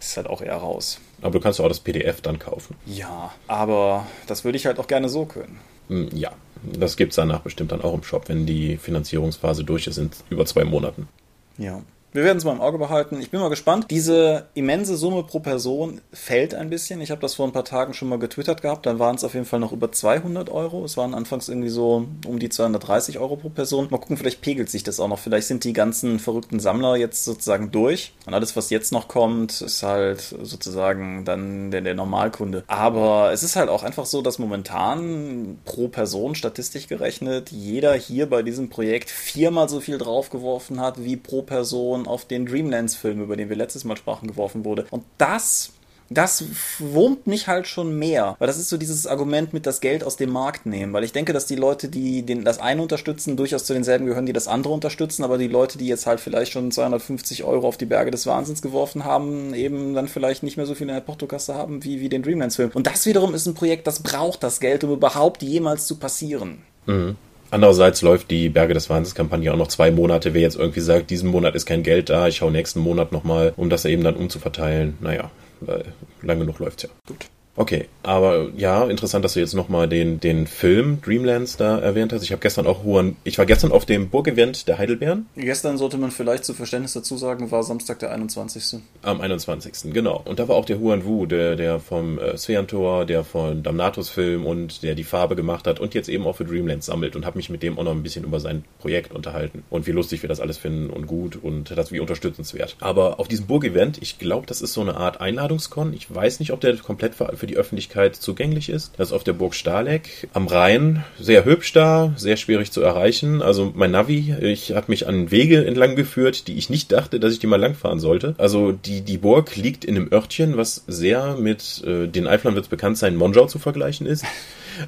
[0.00, 1.00] ist halt auch eher raus.
[1.20, 2.76] Aber du kannst auch das PDF dann kaufen.
[2.86, 5.58] Ja, aber das würde ich halt auch gerne so können.
[5.88, 9.86] Hm, ja, das gibt es danach bestimmt dann auch im Shop, wenn die Finanzierungsphase durch
[9.86, 11.08] ist in über zwei Monaten.
[11.56, 11.82] Ja.
[12.18, 13.20] Wir werden es mal im Auge behalten.
[13.20, 13.86] Ich bin mal gespannt.
[13.90, 17.00] Diese immense Summe pro Person fällt ein bisschen.
[17.00, 18.86] Ich habe das vor ein paar Tagen schon mal getwittert gehabt.
[18.86, 20.84] Dann waren es auf jeden Fall noch über 200 Euro.
[20.84, 23.86] Es waren anfangs irgendwie so um die 230 Euro pro Person.
[23.92, 25.20] Mal gucken, vielleicht pegelt sich das auch noch.
[25.20, 28.14] Vielleicht sind die ganzen verrückten Sammler jetzt sozusagen durch.
[28.26, 32.64] Und alles, was jetzt noch kommt, ist halt sozusagen dann der, der Normalkunde.
[32.66, 38.28] Aber es ist halt auch einfach so, dass momentan pro Person statistisch gerechnet jeder hier
[38.28, 43.36] bei diesem Projekt viermal so viel draufgeworfen hat wie pro Person auf den Dreamlands-Film, über
[43.36, 44.86] den wir letztes Mal sprachen, geworfen wurde.
[44.90, 45.72] Und das
[46.10, 46.44] das
[46.78, 48.36] wurmt mich halt schon mehr.
[48.38, 50.92] Weil das ist so dieses Argument mit das Geld aus dem Markt nehmen.
[50.92, 54.24] Weil ich denke, dass die Leute, die den, das eine unterstützen, durchaus zu denselben gehören,
[54.24, 55.22] die das andere unterstützen.
[55.22, 58.62] Aber die Leute, die jetzt halt vielleicht schon 250 Euro auf die Berge des Wahnsinns
[58.62, 62.08] geworfen haben, eben dann vielleicht nicht mehr so viel in der Portokasse haben wie, wie
[62.08, 62.70] den Dreamlands-Film.
[62.72, 66.62] Und das wiederum ist ein Projekt, das braucht das Geld, um überhaupt jemals zu passieren.
[66.86, 67.16] Mhm.
[67.50, 70.34] Andererseits läuft die Berge des Wahnsinns Kampagne auch noch zwei Monate.
[70.34, 73.52] Wer jetzt irgendwie sagt, diesen Monat ist kein Geld da, ich schaue nächsten Monat nochmal,
[73.56, 74.98] um das eben dann umzuverteilen.
[75.00, 75.30] Naja,
[75.60, 75.84] weil
[76.22, 76.88] lang genug läuft's ja.
[77.06, 77.26] Gut.
[77.58, 82.22] Okay, aber ja, interessant, dass du jetzt nochmal den, den Film Dreamlands da erwähnt hast.
[82.22, 85.26] Ich habe gestern auch Huan, ich war gestern auf dem Burgevent der Heidelbeeren.
[85.34, 88.80] Gestern sollte man vielleicht zu Verständnis dazu sagen, war Samstag der 21.
[89.02, 89.92] Am 21.
[89.92, 90.22] genau.
[90.24, 94.08] Und da war auch der Huan Wu, der, der vom äh, Sveantor, der von Damnatus
[94.08, 97.26] Film und der die Farbe gemacht hat und jetzt eben auch für Dreamlands sammelt und
[97.26, 100.22] habe mich mit dem auch noch ein bisschen über sein Projekt unterhalten und wie lustig
[100.22, 102.76] wir das alles finden und gut und das wie unterstützenswert.
[102.78, 105.92] Aber auf diesem Burgevent, ich glaube, das ist so eine Art Einladungskon.
[105.92, 108.92] Ich weiß nicht, ob der komplett für die Öffentlichkeit zugänglich ist.
[108.96, 111.04] Das ist auf der Burg Stahleck am Rhein.
[111.18, 113.42] Sehr hübsch da, sehr schwierig zu erreichen.
[113.42, 117.32] Also mein Navi, ich habe mich an Wege entlang geführt, die ich nicht dachte, dass
[117.32, 118.34] ich die mal langfahren sollte.
[118.38, 122.70] Also die, die Burg liegt in einem Örtchen, was sehr mit äh, den Eiflern wird
[122.70, 124.24] bekannt sein, Monschau zu vergleichen ist.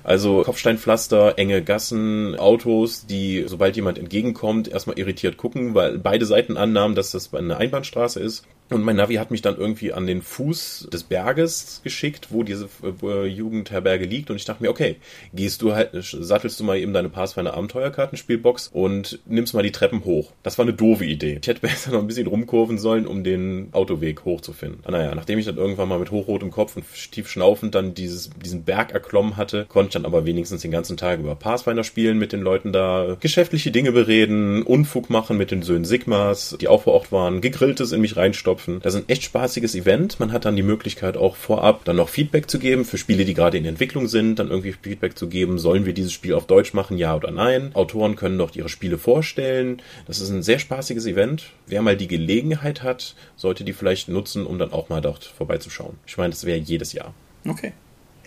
[0.04, 6.56] Also Kopfsteinpflaster, enge Gassen, Autos, die, sobald jemand entgegenkommt, erstmal irritiert gucken, weil beide Seiten
[6.56, 8.44] annahmen, dass das eine Einbahnstraße ist.
[8.70, 12.68] Und mein Navi hat mich dann irgendwie an den Fuß des Berges geschickt, wo diese
[13.02, 14.30] äh, Jugendherberge liegt.
[14.30, 14.96] Und ich dachte mir, okay,
[15.34, 20.04] gehst du halt, sattelst du mal eben deine Pathfinder Abenteuerkartenspielbox und nimmst mal die Treppen
[20.04, 20.30] hoch.
[20.44, 21.38] Das war eine doofe Idee.
[21.42, 24.80] Ich hätte besser noch ein bisschen rumkurven sollen, um den Autoweg hochzufinden.
[24.84, 28.30] Ah, naja, nachdem ich dann irgendwann mal mit hochrotem Kopf und tief schnaufend dann dieses,
[28.30, 32.18] diesen Berg erklommen hatte, konnte ich dann aber wenigstens den ganzen Tag über Pathfinder spielen,
[32.18, 36.82] mit den Leuten da geschäftliche Dinge bereden, Unfug machen mit den Söhnen Sigmas, die auch
[36.82, 38.80] vor Ort waren, gegrilltes in mich reinstopfen.
[38.82, 40.20] Das ist ein echt spaßiges Event.
[40.20, 43.34] Man hat dann die Möglichkeit auch vorab dann noch Feedback zu geben für Spiele, die
[43.34, 46.74] gerade in Entwicklung sind, dann irgendwie Feedback zu geben, sollen wir dieses Spiel auf Deutsch
[46.74, 47.70] machen, ja oder nein.
[47.74, 49.82] Autoren können dort ihre Spiele vorstellen.
[50.06, 51.50] Das ist ein sehr spaßiges Event.
[51.66, 55.96] Wer mal die Gelegenheit hat, sollte die vielleicht nutzen, um dann auch mal dort vorbeizuschauen.
[56.06, 57.14] Ich meine, das wäre jedes Jahr.
[57.46, 57.72] Okay.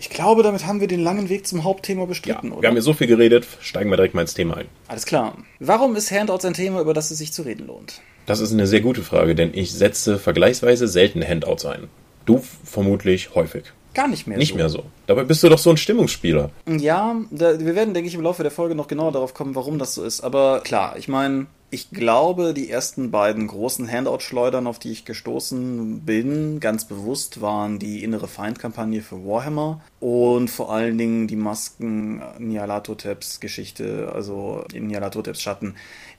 [0.04, 2.60] Ich glaube, damit haben wir den langen Weg zum Hauptthema bestritten, ja, oder?
[2.60, 4.66] Wir haben hier so viel geredet, steigen wir direkt mal ins Thema ein.
[4.86, 5.38] Alles klar.
[5.60, 8.02] Warum ist Handouts ein Thema, über das es sich zu reden lohnt?
[8.26, 11.88] Das ist eine sehr gute Frage, denn ich setze vergleichsweise selten Handouts ein.
[12.26, 13.64] Du vermutlich häufig.
[13.94, 14.56] Gar nicht mehr Nicht so.
[14.56, 14.84] mehr so.
[15.06, 16.50] Dabei bist du doch so ein Stimmungsspieler.
[16.66, 19.78] Ja, da, wir werden, denke ich, im Laufe der Folge noch genauer darauf kommen, warum
[19.78, 20.20] das so ist.
[20.20, 26.02] Aber klar, ich meine, ich glaube, die ersten beiden großen Handout-Schleudern, auf die ich gestoßen
[26.02, 32.22] bin, ganz bewusst, waren die innere Feindkampagne für Warhammer und vor allen Dingen die Masken
[32.38, 35.74] Nyarlathoteps Geschichte, also in Nyarlathoteps Schatten,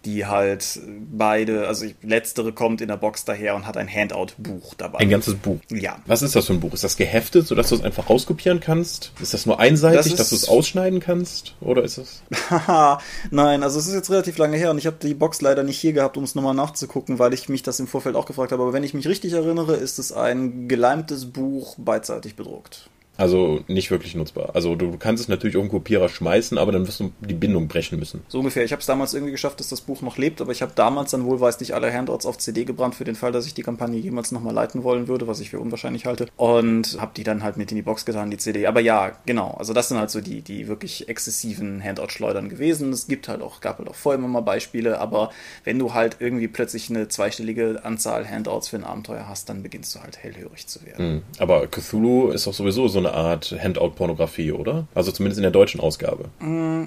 [0.06, 0.80] die halt
[1.12, 5.00] beide, also letztere kommt in der Box daher und hat ein Handout-Buch dabei.
[5.00, 5.60] Ein ganzes Buch.
[5.70, 5.98] Ja.
[6.06, 6.74] Was ist das für ein Buch?
[6.74, 9.12] Ist das geheftet, sodass du es einfach rauskopieren kannst?
[9.20, 11.56] Ist das nur einseitig, Das ist- dass du es ausschneiden kannst?
[11.62, 12.22] Oder ist es.
[12.50, 13.00] Haha,
[13.32, 15.80] nein, also es ist jetzt relativ lange her und ich habe die Box leider nicht
[15.80, 18.62] hier gehabt, um es nochmal nachzugucken, weil ich mich das im Vorfeld auch gefragt habe.
[18.64, 22.90] Aber wenn ich mich richtig erinnere, ist es ein geleimtes Buch beidseitig bedruckt.
[23.18, 24.52] Also nicht wirklich nutzbar.
[24.54, 27.68] Also du kannst es natürlich auf einen Kopierer schmeißen, aber dann wirst du die Bindung
[27.68, 28.22] brechen müssen.
[28.28, 28.64] So ungefähr.
[28.64, 31.12] Ich habe es damals irgendwie geschafft, dass das Buch noch lebt, aber ich habe damals
[31.12, 34.32] dann wohlweislich alle Handouts auf CD gebrannt für den Fall, dass ich die Kampagne jemals
[34.32, 36.28] nochmal leiten wollen würde, was ich für unwahrscheinlich halte.
[36.38, 38.68] Und habe die dann halt mit in die Box getan, die CD.
[38.68, 39.56] Aber ja, genau.
[39.58, 42.92] Also das sind halt so die, die wirklich exzessiven Handout-Schleudern gewesen.
[42.92, 45.32] Es gibt halt auch, gab halt auch vorher immer mal Beispiele, aber
[45.64, 49.96] wenn du halt irgendwie plötzlich eine zweistellige Anzahl Handouts für ein Abenteuer hast, dann beginnst
[49.96, 51.06] du halt hellhörig zu werden.
[51.06, 51.22] Hm.
[51.40, 54.88] Aber Cthulhu ist doch sowieso so eine Art Handout-Pornografie, oder?
[54.96, 56.26] Also zumindest in der deutschen Ausgabe.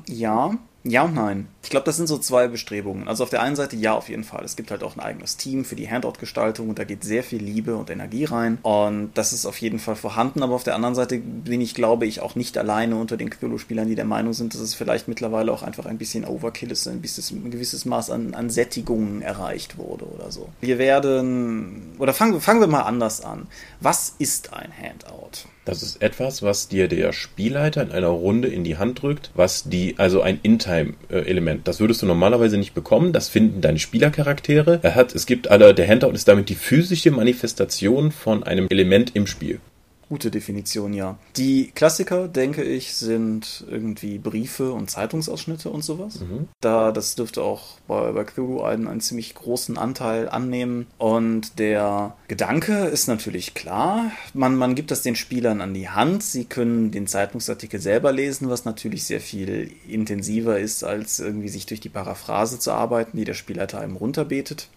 [0.07, 0.53] Ja,
[0.85, 1.49] ja und nein.
[1.62, 3.09] Ich glaube, das sind so zwei Bestrebungen.
[3.09, 4.45] Also auf der einen Seite ja, auf jeden Fall.
[4.45, 7.43] Es gibt halt auch ein eigenes Team für die Handout-Gestaltung und da geht sehr viel
[7.43, 8.59] Liebe und Energie rein.
[8.62, 10.43] Und das ist auf jeden Fall vorhanden.
[10.43, 13.89] Aber auf der anderen Seite bin ich, glaube ich, auch nicht alleine unter den Cthulhu-Spielern,
[13.89, 17.03] die der Meinung sind, dass es vielleicht mittlerweile auch einfach ein bisschen Overkill ist, ein,
[17.03, 20.49] bisschen, ein gewisses Maß an, an Sättigung erreicht wurde oder so.
[20.61, 23.47] Wir werden, oder fangen, fangen wir mal anders an.
[23.81, 25.49] Was ist ein Handout?
[25.69, 29.64] Das ist etwas, was dir der Spielleiter in einer Runde in die Hand drückt, was
[29.64, 31.69] die, also ein In-Time-Element.
[31.69, 33.12] Das würdest du normalerweise nicht bekommen.
[33.12, 34.81] Das finden deine Spielercharaktere.
[34.83, 39.14] Er hat, es gibt alle, der Handout ist damit die physische Manifestation von einem Element
[39.14, 39.61] im Spiel.
[40.09, 41.19] Gute Definition, ja.
[41.37, 46.21] Die Klassiker, denke ich, sind irgendwie Briefe und Zeitungsausschnitte und sowas.
[46.61, 50.87] Da, das dürfte auch bei, bei Cthulhu einen, einen ziemlich großen Anteil annehmen.
[50.97, 54.11] Und der Gedanke ist natürlich klar.
[54.33, 56.23] Man, man gibt das den Spielern an die Hand.
[56.23, 61.67] Sie können den Zeitungsartikel selber lesen, was natürlich sehr viel intensiver ist, als irgendwie sich
[61.67, 64.69] durch die Paraphrase zu arbeiten, die der Spielleiter einem runterbetet.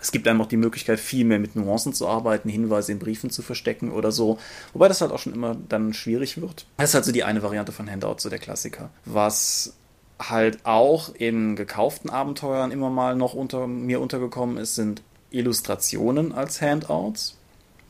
[0.00, 3.30] Es gibt einem auch die Möglichkeit, viel mehr mit Nuancen zu arbeiten, Hinweise in Briefen
[3.30, 4.38] zu verstecken oder so.
[4.72, 6.66] Wobei das halt auch schon immer dann schwierig wird.
[6.78, 8.90] Das ist halt so die eine Variante von Handout, so der Klassiker.
[9.04, 9.74] Was
[10.18, 16.60] halt auch in gekauften Abenteuern immer mal noch unter mir untergekommen ist, sind Illustrationen als
[16.60, 17.36] Handouts.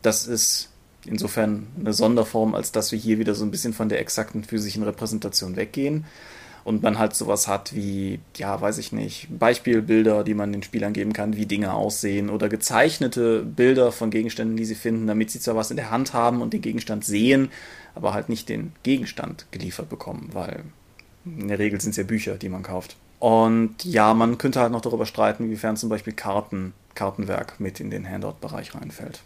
[0.03, 0.69] Das ist
[1.05, 4.83] insofern eine Sonderform, als dass wir hier wieder so ein bisschen von der exakten physischen
[4.83, 6.05] Repräsentation weggehen
[6.65, 10.93] und man halt sowas hat wie, ja, weiß ich nicht, Beispielbilder, die man den Spielern
[10.93, 15.41] geben kann, wie Dinge aussehen oder gezeichnete Bilder von Gegenständen, die sie finden, damit sie
[15.41, 17.51] zwar was in der Hand haben und den Gegenstand sehen,
[17.95, 20.65] aber halt nicht den Gegenstand geliefert bekommen, weil
[21.25, 22.97] in der Regel sind es ja Bücher, die man kauft.
[23.19, 27.91] Und ja, man könnte halt noch darüber streiten, inwiefern zum Beispiel Karten, Kartenwerk mit in
[27.91, 29.21] den Handout-Bereich reinfällt.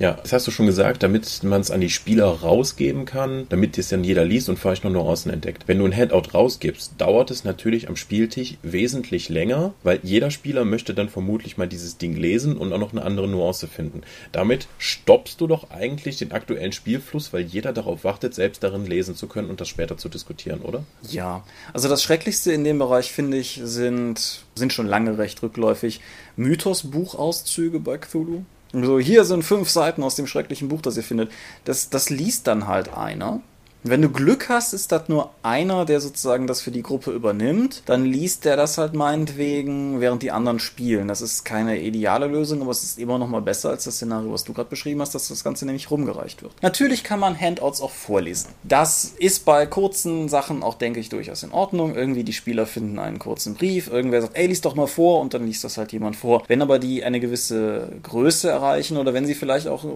[0.00, 3.76] Ja, das hast du schon gesagt, damit man es an die Spieler rausgeben kann, damit
[3.76, 5.64] es dann jeder liest und vielleicht noch Nuancen entdeckt.
[5.66, 10.64] Wenn du ein Handout rausgibst, dauert es natürlich am Spieltisch wesentlich länger, weil jeder Spieler
[10.64, 14.00] möchte dann vermutlich mal dieses Ding lesen und auch noch eine andere Nuance finden.
[14.32, 19.14] Damit stoppst du doch eigentlich den aktuellen Spielfluss, weil jeder darauf wartet, selbst darin lesen
[19.16, 20.82] zu können und das später zu diskutieren, oder?
[21.10, 21.44] Ja,
[21.74, 26.00] also das Schrecklichste in dem Bereich, finde ich, sind, sind schon lange recht rückläufig
[26.36, 28.44] Mythos-Buchauszüge bei Cthulhu.
[28.72, 31.32] So, hier sind fünf Seiten aus dem schrecklichen Buch, das ihr findet.
[31.64, 33.40] Das, das liest dann halt einer.
[33.82, 37.82] Wenn du Glück hast, ist das nur einer, der sozusagen das für die Gruppe übernimmt.
[37.86, 41.08] Dann liest der das halt meinetwegen, während die anderen spielen.
[41.08, 44.32] Das ist keine ideale Lösung, aber es ist immer noch mal besser als das Szenario,
[44.32, 46.52] was du gerade beschrieben hast, dass das Ganze nämlich rumgereicht wird.
[46.60, 48.50] Natürlich kann man Handouts auch vorlesen.
[48.64, 51.94] Das ist bei kurzen Sachen auch, denke ich, durchaus in Ordnung.
[51.94, 55.32] Irgendwie die Spieler finden einen kurzen Brief, irgendwer sagt, ey, lies doch mal vor und
[55.32, 56.42] dann liest das halt jemand vor.
[56.48, 59.86] Wenn aber die eine gewisse Größe erreichen oder wenn sie vielleicht auch,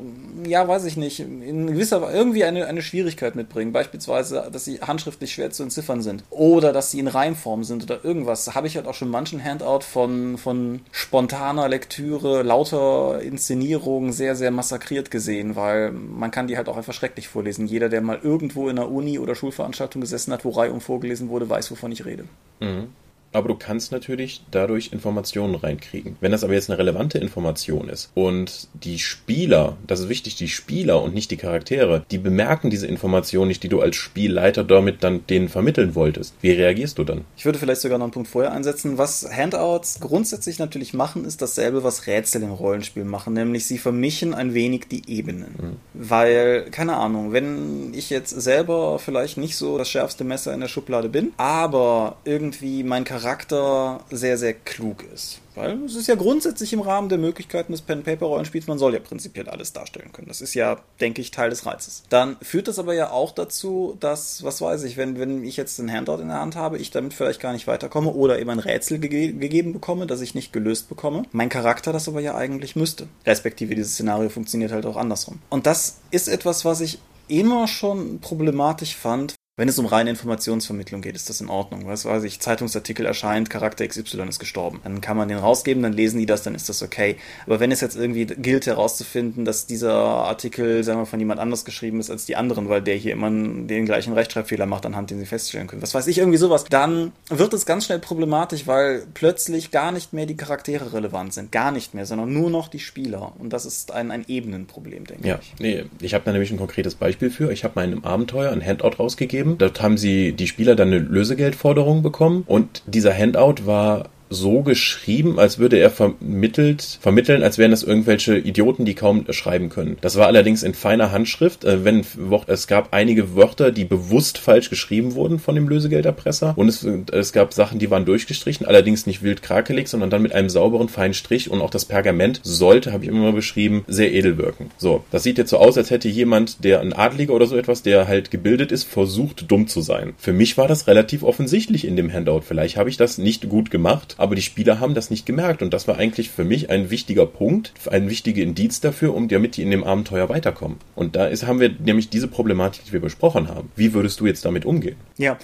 [0.47, 5.35] ja, weiß ich nicht, in gewisser irgendwie eine, eine Schwierigkeit mitbringen, beispielsweise, dass sie handschriftlich
[5.35, 8.87] schwer zu entziffern sind oder dass sie in Reimform sind oder irgendwas, habe ich halt
[8.87, 15.93] auch schon manchen Handout von, von spontaner Lektüre, lauter Inszenierung sehr, sehr massakriert gesehen, weil
[15.93, 17.67] man kann die halt auch einfach schrecklich vorlesen.
[17.67, 21.51] Jeder, der mal irgendwo in einer Uni oder Schulveranstaltung gesessen hat, wo Reihum vorgelesen wurde,
[21.51, 22.25] weiß, wovon ich rede.
[22.61, 22.89] Mhm
[23.35, 26.17] aber du kannst natürlich dadurch Informationen reinkriegen.
[26.21, 30.49] Wenn das aber jetzt eine relevante Information ist und die Spieler, das ist wichtig, die
[30.49, 35.03] Spieler und nicht die Charaktere, die bemerken diese Information nicht, die du als Spielleiter damit
[35.03, 36.35] dann denen vermitteln wolltest.
[36.41, 37.25] Wie reagierst du dann?
[37.37, 38.99] Ich würde vielleicht sogar noch einen Punkt vorher einsetzen.
[38.99, 44.33] Was Handouts grundsätzlich natürlich machen, ist dasselbe, was Rätsel im Rollenspiel machen, nämlich sie vermischen
[44.33, 45.55] ein wenig die Ebenen.
[45.59, 45.77] Mhm.
[45.93, 50.69] Weil, keine Ahnung, wenn ich jetzt selber vielleicht nicht so das schärfste Messer in der
[50.69, 55.41] Schublade bin, aber irgendwie mein Charakter Charakter sehr, sehr klug ist.
[55.55, 59.49] Weil es ist ja grundsätzlich im Rahmen der Möglichkeiten des Pen-Paper-Rollenspiels, man soll ja prinzipiell
[59.49, 60.29] alles darstellen können.
[60.29, 62.03] Das ist ja, denke ich, Teil des Reizes.
[62.11, 65.81] Dann führt das aber ja auch dazu, dass, was weiß ich, wenn, wenn ich jetzt
[65.81, 68.59] einen Handout in der Hand habe, ich damit vielleicht gar nicht weiterkomme oder eben ein
[68.59, 71.23] Rätsel ge gegeben bekomme, das ich nicht gelöst bekomme.
[71.33, 73.09] Mein Charakter das aber ja eigentlich müsste.
[73.25, 75.41] Respektive dieses Szenario funktioniert halt auch andersrum.
[75.49, 76.99] Und das ist etwas, was ich
[77.29, 81.87] immer schon problematisch fand, wenn es um reine Informationsvermittlung geht, ist das in Ordnung.
[81.87, 84.81] Was weiß ich, Zeitungsartikel erscheint, Charakter XY ist gestorben.
[84.83, 87.19] Dann kann man den rausgeben, dann lesen die das, dann ist das okay.
[87.47, 91.65] Aber wenn es jetzt irgendwie gilt herauszufinden, dass dieser Artikel, sagen wir, von jemand anders
[91.65, 95.21] geschrieben ist als die anderen, weil der hier immer den gleichen Rechtschreibfehler macht, anhand den
[95.21, 99.07] sie feststellen können, was weiß ich, irgendwie sowas, dann wird es ganz schnell problematisch, weil
[99.15, 101.53] plötzlich gar nicht mehr die Charaktere relevant sind.
[101.53, 103.35] Gar nicht mehr, sondern nur noch die Spieler.
[103.39, 105.51] Und das ist ein, ein Ebenenproblem, denke ja, ich.
[105.51, 107.53] Ja, nee, ich habe da nämlich ein konkretes Beispiel für.
[107.53, 109.59] Ich habe meinem Abenteuer ein Handout rausgegeben gegeben.
[109.59, 115.39] Dort haben sie die Spieler dann eine Lösegeldforderung bekommen und dieser Handout war so geschrieben,
[115.39, 119.97] als würde er vermittelt, vermitteln, als wären das irgendwelche Idioten, die kaum schreiben können.
[120.01, 121.65] Das war allerdings in feiner Handschrift.
[121.65, 122.05] Äh, wenn
[122.47, 127.33] es gab einige Wörter, die bewusst falsch geschrieben wurden von dem Lösegelderpresser und es, es
[127.33, 131.15] gab Sachen, die waren durchgestrichen, allerdings nicht wild krakelig, sondern dann mit einem sauberen feinen
[131.15, 134.71] Strich und auch das Pergament sollte, habe ich immer beschrieben, sehr edel wirken.
[134.79, 137.83] So, das sieht jetzt so aus, als hätte jemand, der ein Adliger oder so etwas,
[137.83, 140.15] der halt gebildet ist, versucht dumm zu sein.
[140.19, 142.43] Für mich war das relativ offensichtlich in dem Handout.
[142.43, 145.75] Vielleicht habe ich das nicht gut gemacht, aber die Spieler haben das nicht gemerkt und
[145.75, 149.63] das war eigentlich für mich ein wichtiger Punkt, ein wichtiger Indiz dafür, um damit die
[149.63, 150.79] in dem Abenteuer weiterkommen.
[150.95, 153.71] Und da ist, haben wir nämlich diese Problematik, die wir besprochen haben.
[153.77, 154.97] Wie würdest du jetzt damit umgehen?
[155.19, 155.37] Ja,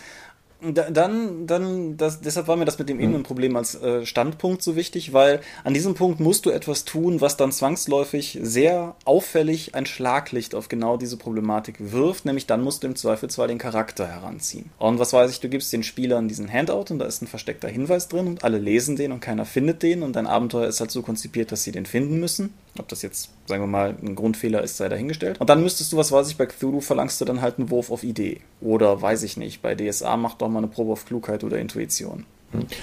[0.62, 5.12] dann, dann, das, deshalb war mir das mit dem Ebenenproblem als äh, Standpunkt so wichtig,
[5.12, 10.54] weil an diesem Punkt musst du etwas tun, was dann zwangsläufig sehr auffällig ein Schlaglicht
[10.54, 14.70] auf genau diese Problematik wirft, nämlich dann musst du im Zweifelsfall den Charakter heranziehen.
[14.78, 17.68] Und was weiß ich, du gibst den Spielern diesen Handout und da ist ein versteckter
[17.68, 20.90] Hinweis drin und alle lesen den und keiner findet den und dein Abenteuer ist halt
[20.90, 22.54] so konzipiert, dass sie den finden müssen.
[22.79, 25.41] Ob das jetzt, sagen wir mal, ein Grundfehler ist, sei dahingestellt.
[25.41, 27.91] Und dann müsstest du, was weiß ich, bei Cthulhu verlangst du dann halt einen Wurf
[27.91, 28.41] auf Idee.
[28.61, 32.27] Oder weiß ich nicht, bei DSA mach doch mal eine Probe auf Klugheit oder Intuition.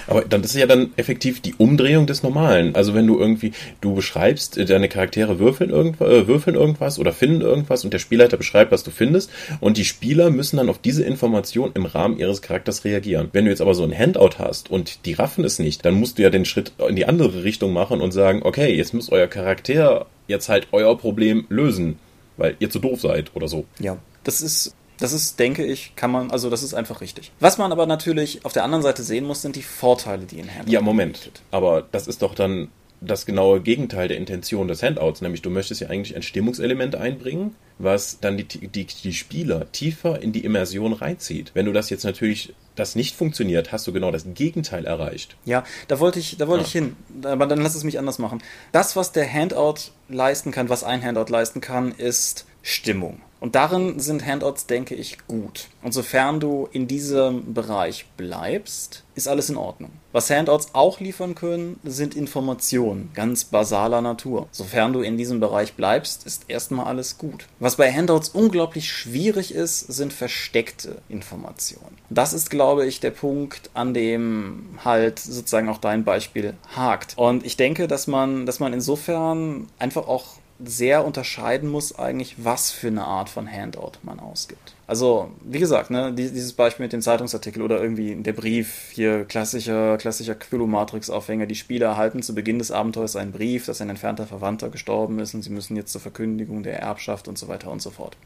[0.06, 2.74] Aber dann das ist ja dann effektiv die Umdrehung des Normalen.
[2.74, 7.12] Also wenn du irgendwie, du beschreibst, äh, deine Charaktere würfeln, irgend, äh, würfeln irgendwas oder
[7.12, 10.78] finden irgendwas und der Spielleiter beschreibt, was du findest und die Spieler müssen dann auf
[10.78, 13.28] diese Information im Rahmen ihres Charakters reagieren.
[13.32, 16.18] Wenn du jetzt aber so ein Handout hast und die raffen es nicht, dann musst
[16.18, 19.26] du ja den Schritt in die andere Richtung machen und sagen, okay, jetzt muss euer
[19.26, 21.98] Charakter jetzt halt euer Problem lösen,
[22.36, 23.64] weil ihr zu doof seid oder so.
[23.78, 27.32] Ja, das ist das ist, denke ich, kann man, also das ist einfach richtig.
[27.40, 30.52] Was man aber natürlich auf der anderen Seite sehen muss, sind die Vorteile, die in
[30.52, 31.14] Handout Ja, Moment.
[31.14, 31.42] Bietet.
[31.50, 32.68] Aber das ist doch dann
[33.00, 37.54] das genaue Gegenteil der Intention des Handouts, nämlich du möchtest ja eigentlich ein Stimmungselement einbringen,
[37.78, 41.52] was dann die, die, die Spieler tiefer in die Immersion reinzieht.
[41.54, 45.36] Wenn du das jetzt natürlich das nicht funktioniert, hast du genau das Gegenteil erreicht.
[45.44, 46.66] Ja, da wollte ich, da wollte ja.
[46.66, 46.96] ich hin.
[47.22, 48.42] Aber dann lass es mich anders machen.
[48.72, 53.20] Das, was der Handout leisten kann, was ein Handout leisten kann, ist Stimmung.
[53.40, 55.68] Und darin sind Handouts, denke ich, gut.
[55.82, 59.90] Und sofern du in diesem Bereich bleibst, ist alles in Ordnung.
[60.12, 64.48] Was Handouts auch liefern können, sind Informationen, ganz basaler Natur.
[64.52, 67.46] Sofern du in diesem Bereich bleibst, ist erstmal alles gut.
[67.60, 71.98] Was bei Handouts unglaublich schwierig ist, sind versteckte Informationen.
[72.10, 77.14] Das ist, glaube ich, der Punkt, an dem halt sozusagen auch dein Beispiel hakt.
[77.16, 82.70] Und ich denke, dass man, dass man insofern einfach auch sehr unterscheiden muss eigentlich, was
[82.70, 84.74] für eine Art von Handout man ausgibt.
[84.88, 89.98] Also, wie gesagt, ne, dieses Beispiel mit dem Zeitungsartikel oder irgendwie der Brief, hier klassischer,
[89.98, 91.46] klassischer Quillo-Matrix-Aufhänger.
[91.46, 95.34] Die Spieler erhalten zu Beginn des Abenteuers einen Brief, dass ein entfernter Verwandter gestorben ist
[95.34, 98.16] und sie müssen jetzt zur Verkündigung der Erbschaft und so weiter und so fort.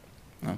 [0.41, 0.57] Ja.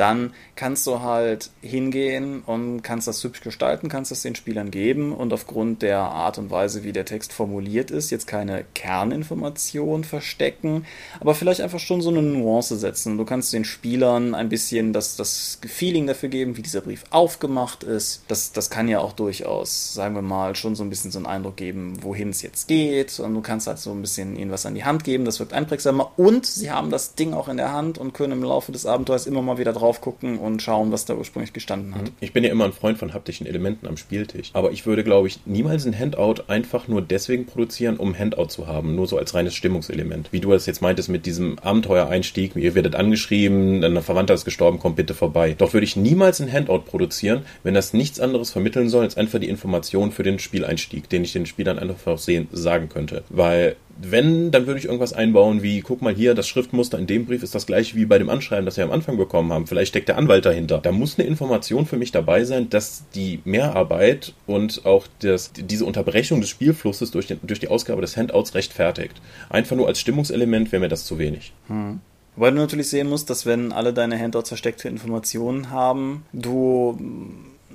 [0.00, 5.12] Dann kannst du halt hingehen und kannst das hübsch gestalten, kannst das den Spielern geben
[5.12, 10.86] und aufgrund der Art und Weise, wie der Text formuliert ist, jetzt keine Kerninformation verstecken,
[11.20, 13.18] aber vielleicht einfach schon so eine Nuance setzen.
[13.18, 17.82] Du kannst den Spielern ein bisschen das, das Feeling dafür geben, wie dieser Brief aufgemacht
[17.82, 18.22] ist.
[18.28, 21.26] Das, das kann ja auch durchaus, sagen wir mal, schon so ein bisschen so einen
[21.26, 24.64] Eindruck geben, wohin es jetzt geht und du kannst halt so ein bisschen ihnen was
[24.64, 27.72] an die Hand geben, das wirkt einprägsamer und sie haben das Ding auch in der
[27.72, 31.04] Hand und können im Laufe des Abenteuers immer mal wieder drauf gucken und schauen, was
[31.04, 32.12] da ursprünglich gestanden hat.
[32.20, 35.28] Ich bin ja immer ein Freund von haptischen Elementen am Spieltisch, aber ich würde, glaube
[35.28, 39.18] ich, niemals ein Handout einfach nur deswegen produzieren, um ein Handout zu haben, nur so
[39.18, 40.32] als reines Stimmungselement.
[40.32, 44.78] Wie du das jetzt meintest mit diesem Abenteuereinstieg, ihr werdet angeschrieben, ein Verwandter ist gestorben,
[44.78, 45.54] kommt bitte vorbei.
[45.58, 49.40] Doch würde ich niemals ein Handout produzieren, wenn das nichts anderes vermitteln soll, als einfach
[49.40, 53.24] die Information für den Spieleinstieg, den ich den Spielern einfach sehen, sagen könnte.
[53.28, 57.26] Weil wenn, dann würde ich irgendwas einbauen wie, guck mal hier, das Schriftmuster in dem
[57.26, 59.66] Brief ist das gleiche wie bei dem Anschreiben, das wir am Anfang bekommen haben.
[59.66, 60.78] Vielleicht steckt der Anwalt dahinter.
[60.78, 65.84] Da muss eine Information für mich dabei sein, dass die Mehrarbeit und auch das, diese
[65.84, 69.20] Unterbrechung des Spielflusses durch, den, durch die Ausgabe des Handouts rechtfertigt.
[69.48, 71.52] Einfach nur als Stimmungselement wäre mir das zu wenig.
[71.66, 72.00] Hm.
[72.36, 76.96] Weil du natürlich sehen musst, dass wenn alle deine Handouts versteckte Informationen haben, du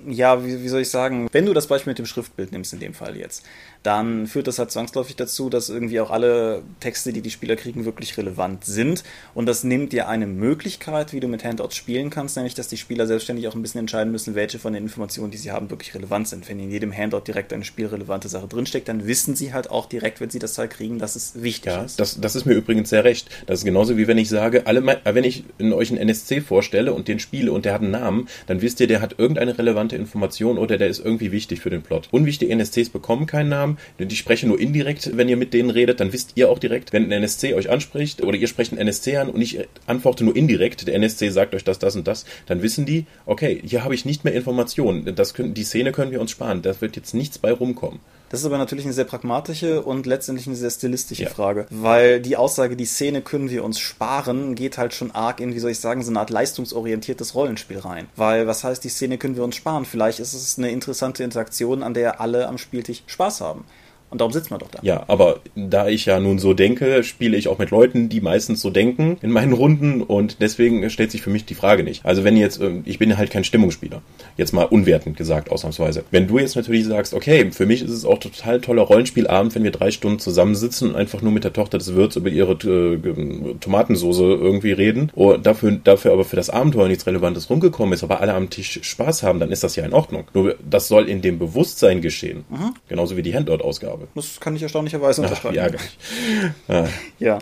[0.07, 2.79] ja, wie, wie soll ich sagen, wenn du das Beispiel mit dem Schriftbild nimmst, in
[2.79, 3.43] dem Fall jetzt,
[3.85, 7.85] dann führt das halt zwangsläufig dazu, dass irgendwie auch alle Texte, die die Spieler kriegen,
[7.85, 9.03] wirklich relevant sind.
[9.35, 12.77] Und das nimmt dir eine Möglichkeit, wie du mit Handouts spielen kannst, nämlich, dass die
[12.77, 15.93] Spieler selbstständig auch ein bisschen entscheiden müssen, welche von den Informationen, die sie haben, wirklich
[15.93, 16.49] relevant sind.
[16.49, 20.19] Wenn in jedem Handout direkt eine spielrelevante Sache drinsteckt, dann wissen sie halt auch direkt,
[20.19, 21.99] wenn sie das Teil kriegen, dass es wichtig ja, ist.
[21.99, 23.29] Das, das ist mir übrigens sehr recht.
[23.45, 27.07] Das ist genauso wie wenn ich sage, alle, wenn ich euch einen NSC vorstelle und
[27.07, 30.57] den spiele und der hat einen Namen, dann wisst ihr, der hat irgendeine relevante Information
[30.57, 32.07] oder der ist irgendwie wichtig für den Plot.
[32.11, 36.13] Unwichtige NSCs bekommen keinen Namen, die sprechen nur indirekt, wenn ihr mit denen redet, dann
[36.13, 39.29] wisst ihr auch direkt, wenn ein NSC euch anspricht oder ihr sprecht einen NSC an
[39.29, 42.85] und ich antworte nur indirekt, der NSC sagt euch das, das und das, dann wissen
[42.85, 46.31] die, okay, hier habe ich nicht mehr Informationen, das können, die Szene können wir uns
[46.31, 47.99] sparen, da wird jetzt nichts bei rumkommen.
[48.29, 51.29] Das ist aber natürlich eine sehr pragmatische und letztendlich eine sehr stilistische ja.
[51.29, 55.53] Frage, weil die Aussage, die Szene können wir uns sparen, geht halt schon arg in,
[55.53, 58.07] wie soll ich sagen, so eine Art leistungsorientiertes Rollenspiel rein.
[58.15, 59.85] Weil, was heißt, die Szene können wir uns sparen?
[59.85, 63.65] Vielleicht ist es eine interessante Interaktion, an der alle am Spieltisch Spaß haben.
[64.09, 64.79] Und darum sitzt man doch da.
[64.81, 68.61] Ja, aber da ich ja nun so denke, spiele ich auch mit Leuten, die meistens
[68.61, 72.05] so denken in meinen Runden und deswegen stellt sich für mich die Frage nicht.
[72.05, 74.01] Also wenn jetzt, ähm, ich bin halt kein Stimmungsspieler.
[74.37, 76.05] Jetzt mal unwertend gesagt, ausnahmsweise.
[76.11, 79.63] Wenn du jetzt natürlich sagst, okay, für mich ist es auch total toller Rollenspielabend, wenn
[79.63, 83.55] wir drei Stunden zusammensitzen und einfach nur mit der Tochter des Wirts über ihre äh,
[83.59, 88.21] Tomatensoße irgendwie reden und dafür, dafür aber für das Abenteuer nichts Relevantes rumgekommen ist, aber
[88.21, 90.25] alle am Tisch Spaß haben, dann ist das ja in Ordnung.
[90.33, 92.45] Nur das soll in dem Bewusstsein geschehen.
[92.49, 92.75] Mhm.
[92.87, 93.94] Genauso wie die Handout-Ausgabe.
[94.15, 95.55] Das kann ich erstaunlicherweise unterschreiben.
[95.55, 95.67] Ja,
[96.67, 96.89] ja.
[97.19, 97.39] ja.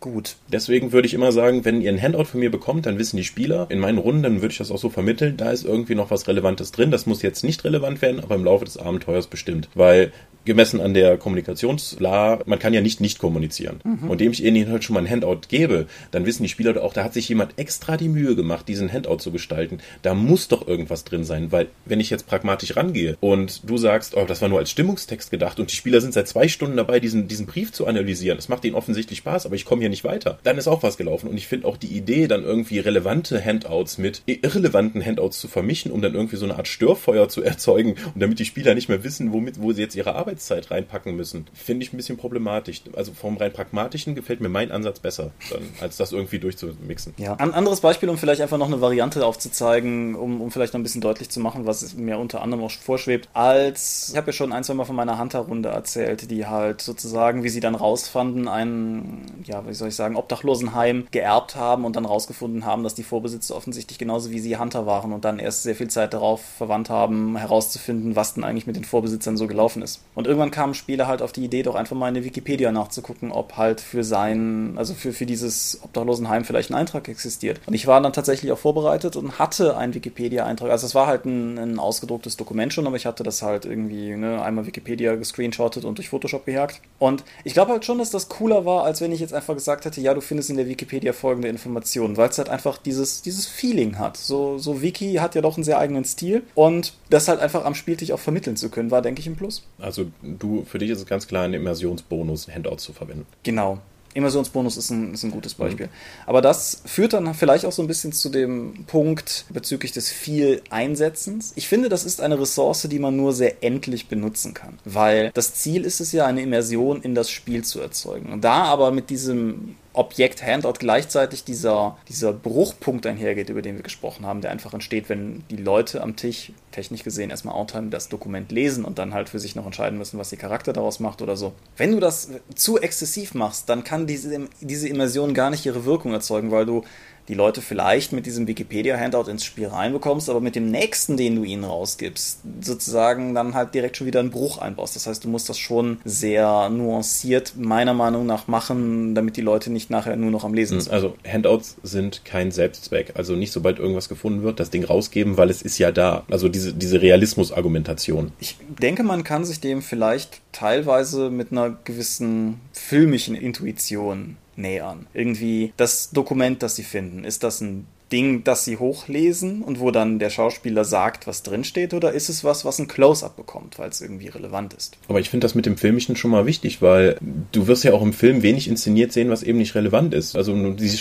[0.00, 0.36] Gut.
[0.46, 3.24] Deswegen würde ich immer sagen, wenn ihr ein Handout von mir bekommt, dann wissen die
[3.24, 6.10] Spieler, in meinen Runden, dann würde ich das auch so vermitteln, da ist irgendwie noch
[6.10, 6.90] was Relevantes drin.
[6.92, 9.68] Das muss jetzt nicht relevant werden, aber im Laufe des Abenteuers bestimmt.
[9.74, 10.12] Weil
[10.48, 13.80] gemessen an der Kommunikationsla, man kann ja nicht nicht kommunizieren.
[13.84, 14.10] Mhm.
[14.10, 16.94] Und dem ich ihnen halt schon mal ein Handout gebe, dann wissen die Spieler auch,
[16.94, 19.78] da hat sich jemand extra die Mühe gemacht, diesen Handout zu gestalten.
[20.02, 24.16] Da muss doch irgendwas drin sein, weil wenn ich jetzt pragmatisch rangehe und du sagst,
[24.16, 26.98] oh, das war nur als Stimmungstext gedacht und die Spieler sind seit zwei Stunden dabei,
[26.98, 30.04] diesen, diesen Brief zu analysieren, es macht ihnen offensichtlich Spaß, aber ich komme hier nicht
[30.04, 31.28] weiter, dann ist auch was gelaufen.
[31.28, 35.92] Und ich finde auch die Idee, dann irgendwie relevante Handouts mit irrelevanten Handouts zu vermischen,
[35.92, 39.04] um dann irgendwie so eine Art Störfeuer zu erzeugen und damit die Spieler nicht mehr
[39.04, 42.82] wissen, womit, wo sie jetzt ihre Arbeit Arbeitszeit reinpacken müssen, finde ich ein bisschen problematisch.
[42.94, 47.14] Also vom rein pragmatischen gefällt mir mein Ansatz besser, dann, als das irgendwie durchzumixen.
[47.16, 50.80] Ja, ein anderes Beispiel, um vielleicht einfach noch eine Variante aufzuzeigen, um, um vielleicht noch
[50.80, 53.28] ein bisschen deutlich zu machen, was mir unter anderem auch vorschwebt.
[53.32, 57.42] Als, ich habe ja schon ein, zwei Mal von meiner Hunter-Runde erzählt, die halt sozusagen,
[57.42, 62.04] wie sie dann rausfanden, ein, ja, wie soll ich sagen, Obdachlosenheim geerbt haben und dann
[62.04, 65.74] rausgefunden haben, dass die Vorbesitzer offensichtlich genauso wie sie Hunter waren und dann erst sehr
[65.74, 70.02] viel Zeit darauf verwandt haben, herauszufinden, was denn eigentlich mit den Vorbesitzern so gelaufen ist.
[70.14, 73.32] Und irgendwann kamen Spieler halt auf die Idee, doch einfach mal in der Wikipedia nachzugucken,
[73.32, 77.60] ob halt für sein, also für, für dieses Obdachlosenheim vielleicht ein Eintrag existiert.
[77.66, 80.70] Und ich war dann tatsächlich auch vorbereitet und hatte einen Wikipedia-Eintrag.
[80.70, 84.16] Also es war halt ein, ein, ausgedrucktes Dokument schon, aber ich hatte das halt irgendwie
[84.16, 86.80] ne, einmal Wikipedia gescreenshottet und durch Photoshop gejagt.
[86.98, 89.67] Und ich glaube halt schon, dass das cooler war, als wenn ich jetzt einfach gesagt
[89.68, 93.46] hätte, ja, du findest in der Wikipedia folgende Informationen, weil es halt einfach dieses, dieses
[93.46, 94.16] Feeling hat.
[94.16, 97.74] So, so Wiki hat ja doch einen sehr eigenen Stil und das halt einfach am
[97.74, 99.62] Spieltisch auch vermitteln zu können, war, denke ich, ein Plus.
[99.78, 103.26] Also du, für dich ist es ganz klar ein Immersionsbonus, Handouts zu verwenden.
[103.42, 103.78] Genau.
[104.18, 105.86] Immersionsbonus ist ein, ist ein gutes Beispiel.
[105.86, 105.90] Mhm.
[106.26, 110.62] Aber das führt dann vielleicht auch so ein bisschen zu dem Punkt bezüglich des viel
[110.70, 111.52] Einsetzens.
[111.56, 114.78] Ich finde, das ist eine Ressource, die man nur sehr endlich benutzen kann.
[114.84, 118.32] Weil das Ziel ist es ja, eine Immersion in das Spiel zu erzeugen.
[118.32, 123.82] Und da aber mit diesem Objekt Handout gleichzeitig dieser, dieser Bruchpunkt einhergeht, über den wir
[123.82, 128.08] gesprochen haben, der einfach entsteht, wenn die Leute am Tisch, technisch gesehen, erstmal Outtime das
[128.08, 131.20] Dokument lesen und dann halt für sich noch entscheiden müssen, was ihr Charakter daraus macht
[131.20, 131.52] oder so.
[131.76, 136.12] Wenn du das zu exzessiv machst, dann kann diese, diese Immersion gar nicht ihre Wirkung
[136.12, 136.84] erzeugen, weil du
[137.28, 141.44] die Leute vielleicht mit diesem Wikipedia-Handout ins Spiel reinbekommst, aber mit dem nächsten, den du
[141.44, 144.96] ihnen rausgibst, sozusagen dann halt direkt schon wieder einen Bruch einbaust.
[144.96, 149.70] Das heißt, du musst das schon sehr nuanciert meiner Meinung nach machen, damit die Leute
[149.70, 150.92] nicht nachher nur noch am Lesen hm, sind.
[150.92, 153.12] Also Handouts sind kein Selbstzweck.
[153.14, 156.24] Also nicht sobald irgendwas gefunden wird, das Ding rausgeben, weil es ist ja da.
[156.30, 158.32] Also diese, diese Realismus-Argumentation.
[158.40, 165.06] Ich denke, man kann sich dem vielleicht teilweise mit einer gewissen filmischen Intuition nähern.
[165.14, 169.90] Irgendwie das Dokument, das sie finden, ist das ein Ding, das sie hochlesen und wo
[169.90, 173.90] dann der Schauspieler sagt, was drinsteht, oder ist es was, was ein Close-up bekommt, weil
[173.90, 174.96] es irgendwie relevant ist?
[175.08, 177.16] Aber ich finde das mit dem Filmischen schon mal wichtig, weil
[177.52, 180.36] du wirst ja auch im Film wenig inszeniert sehen, was eben nicht relevant ist.
[180.36, 180.54] Also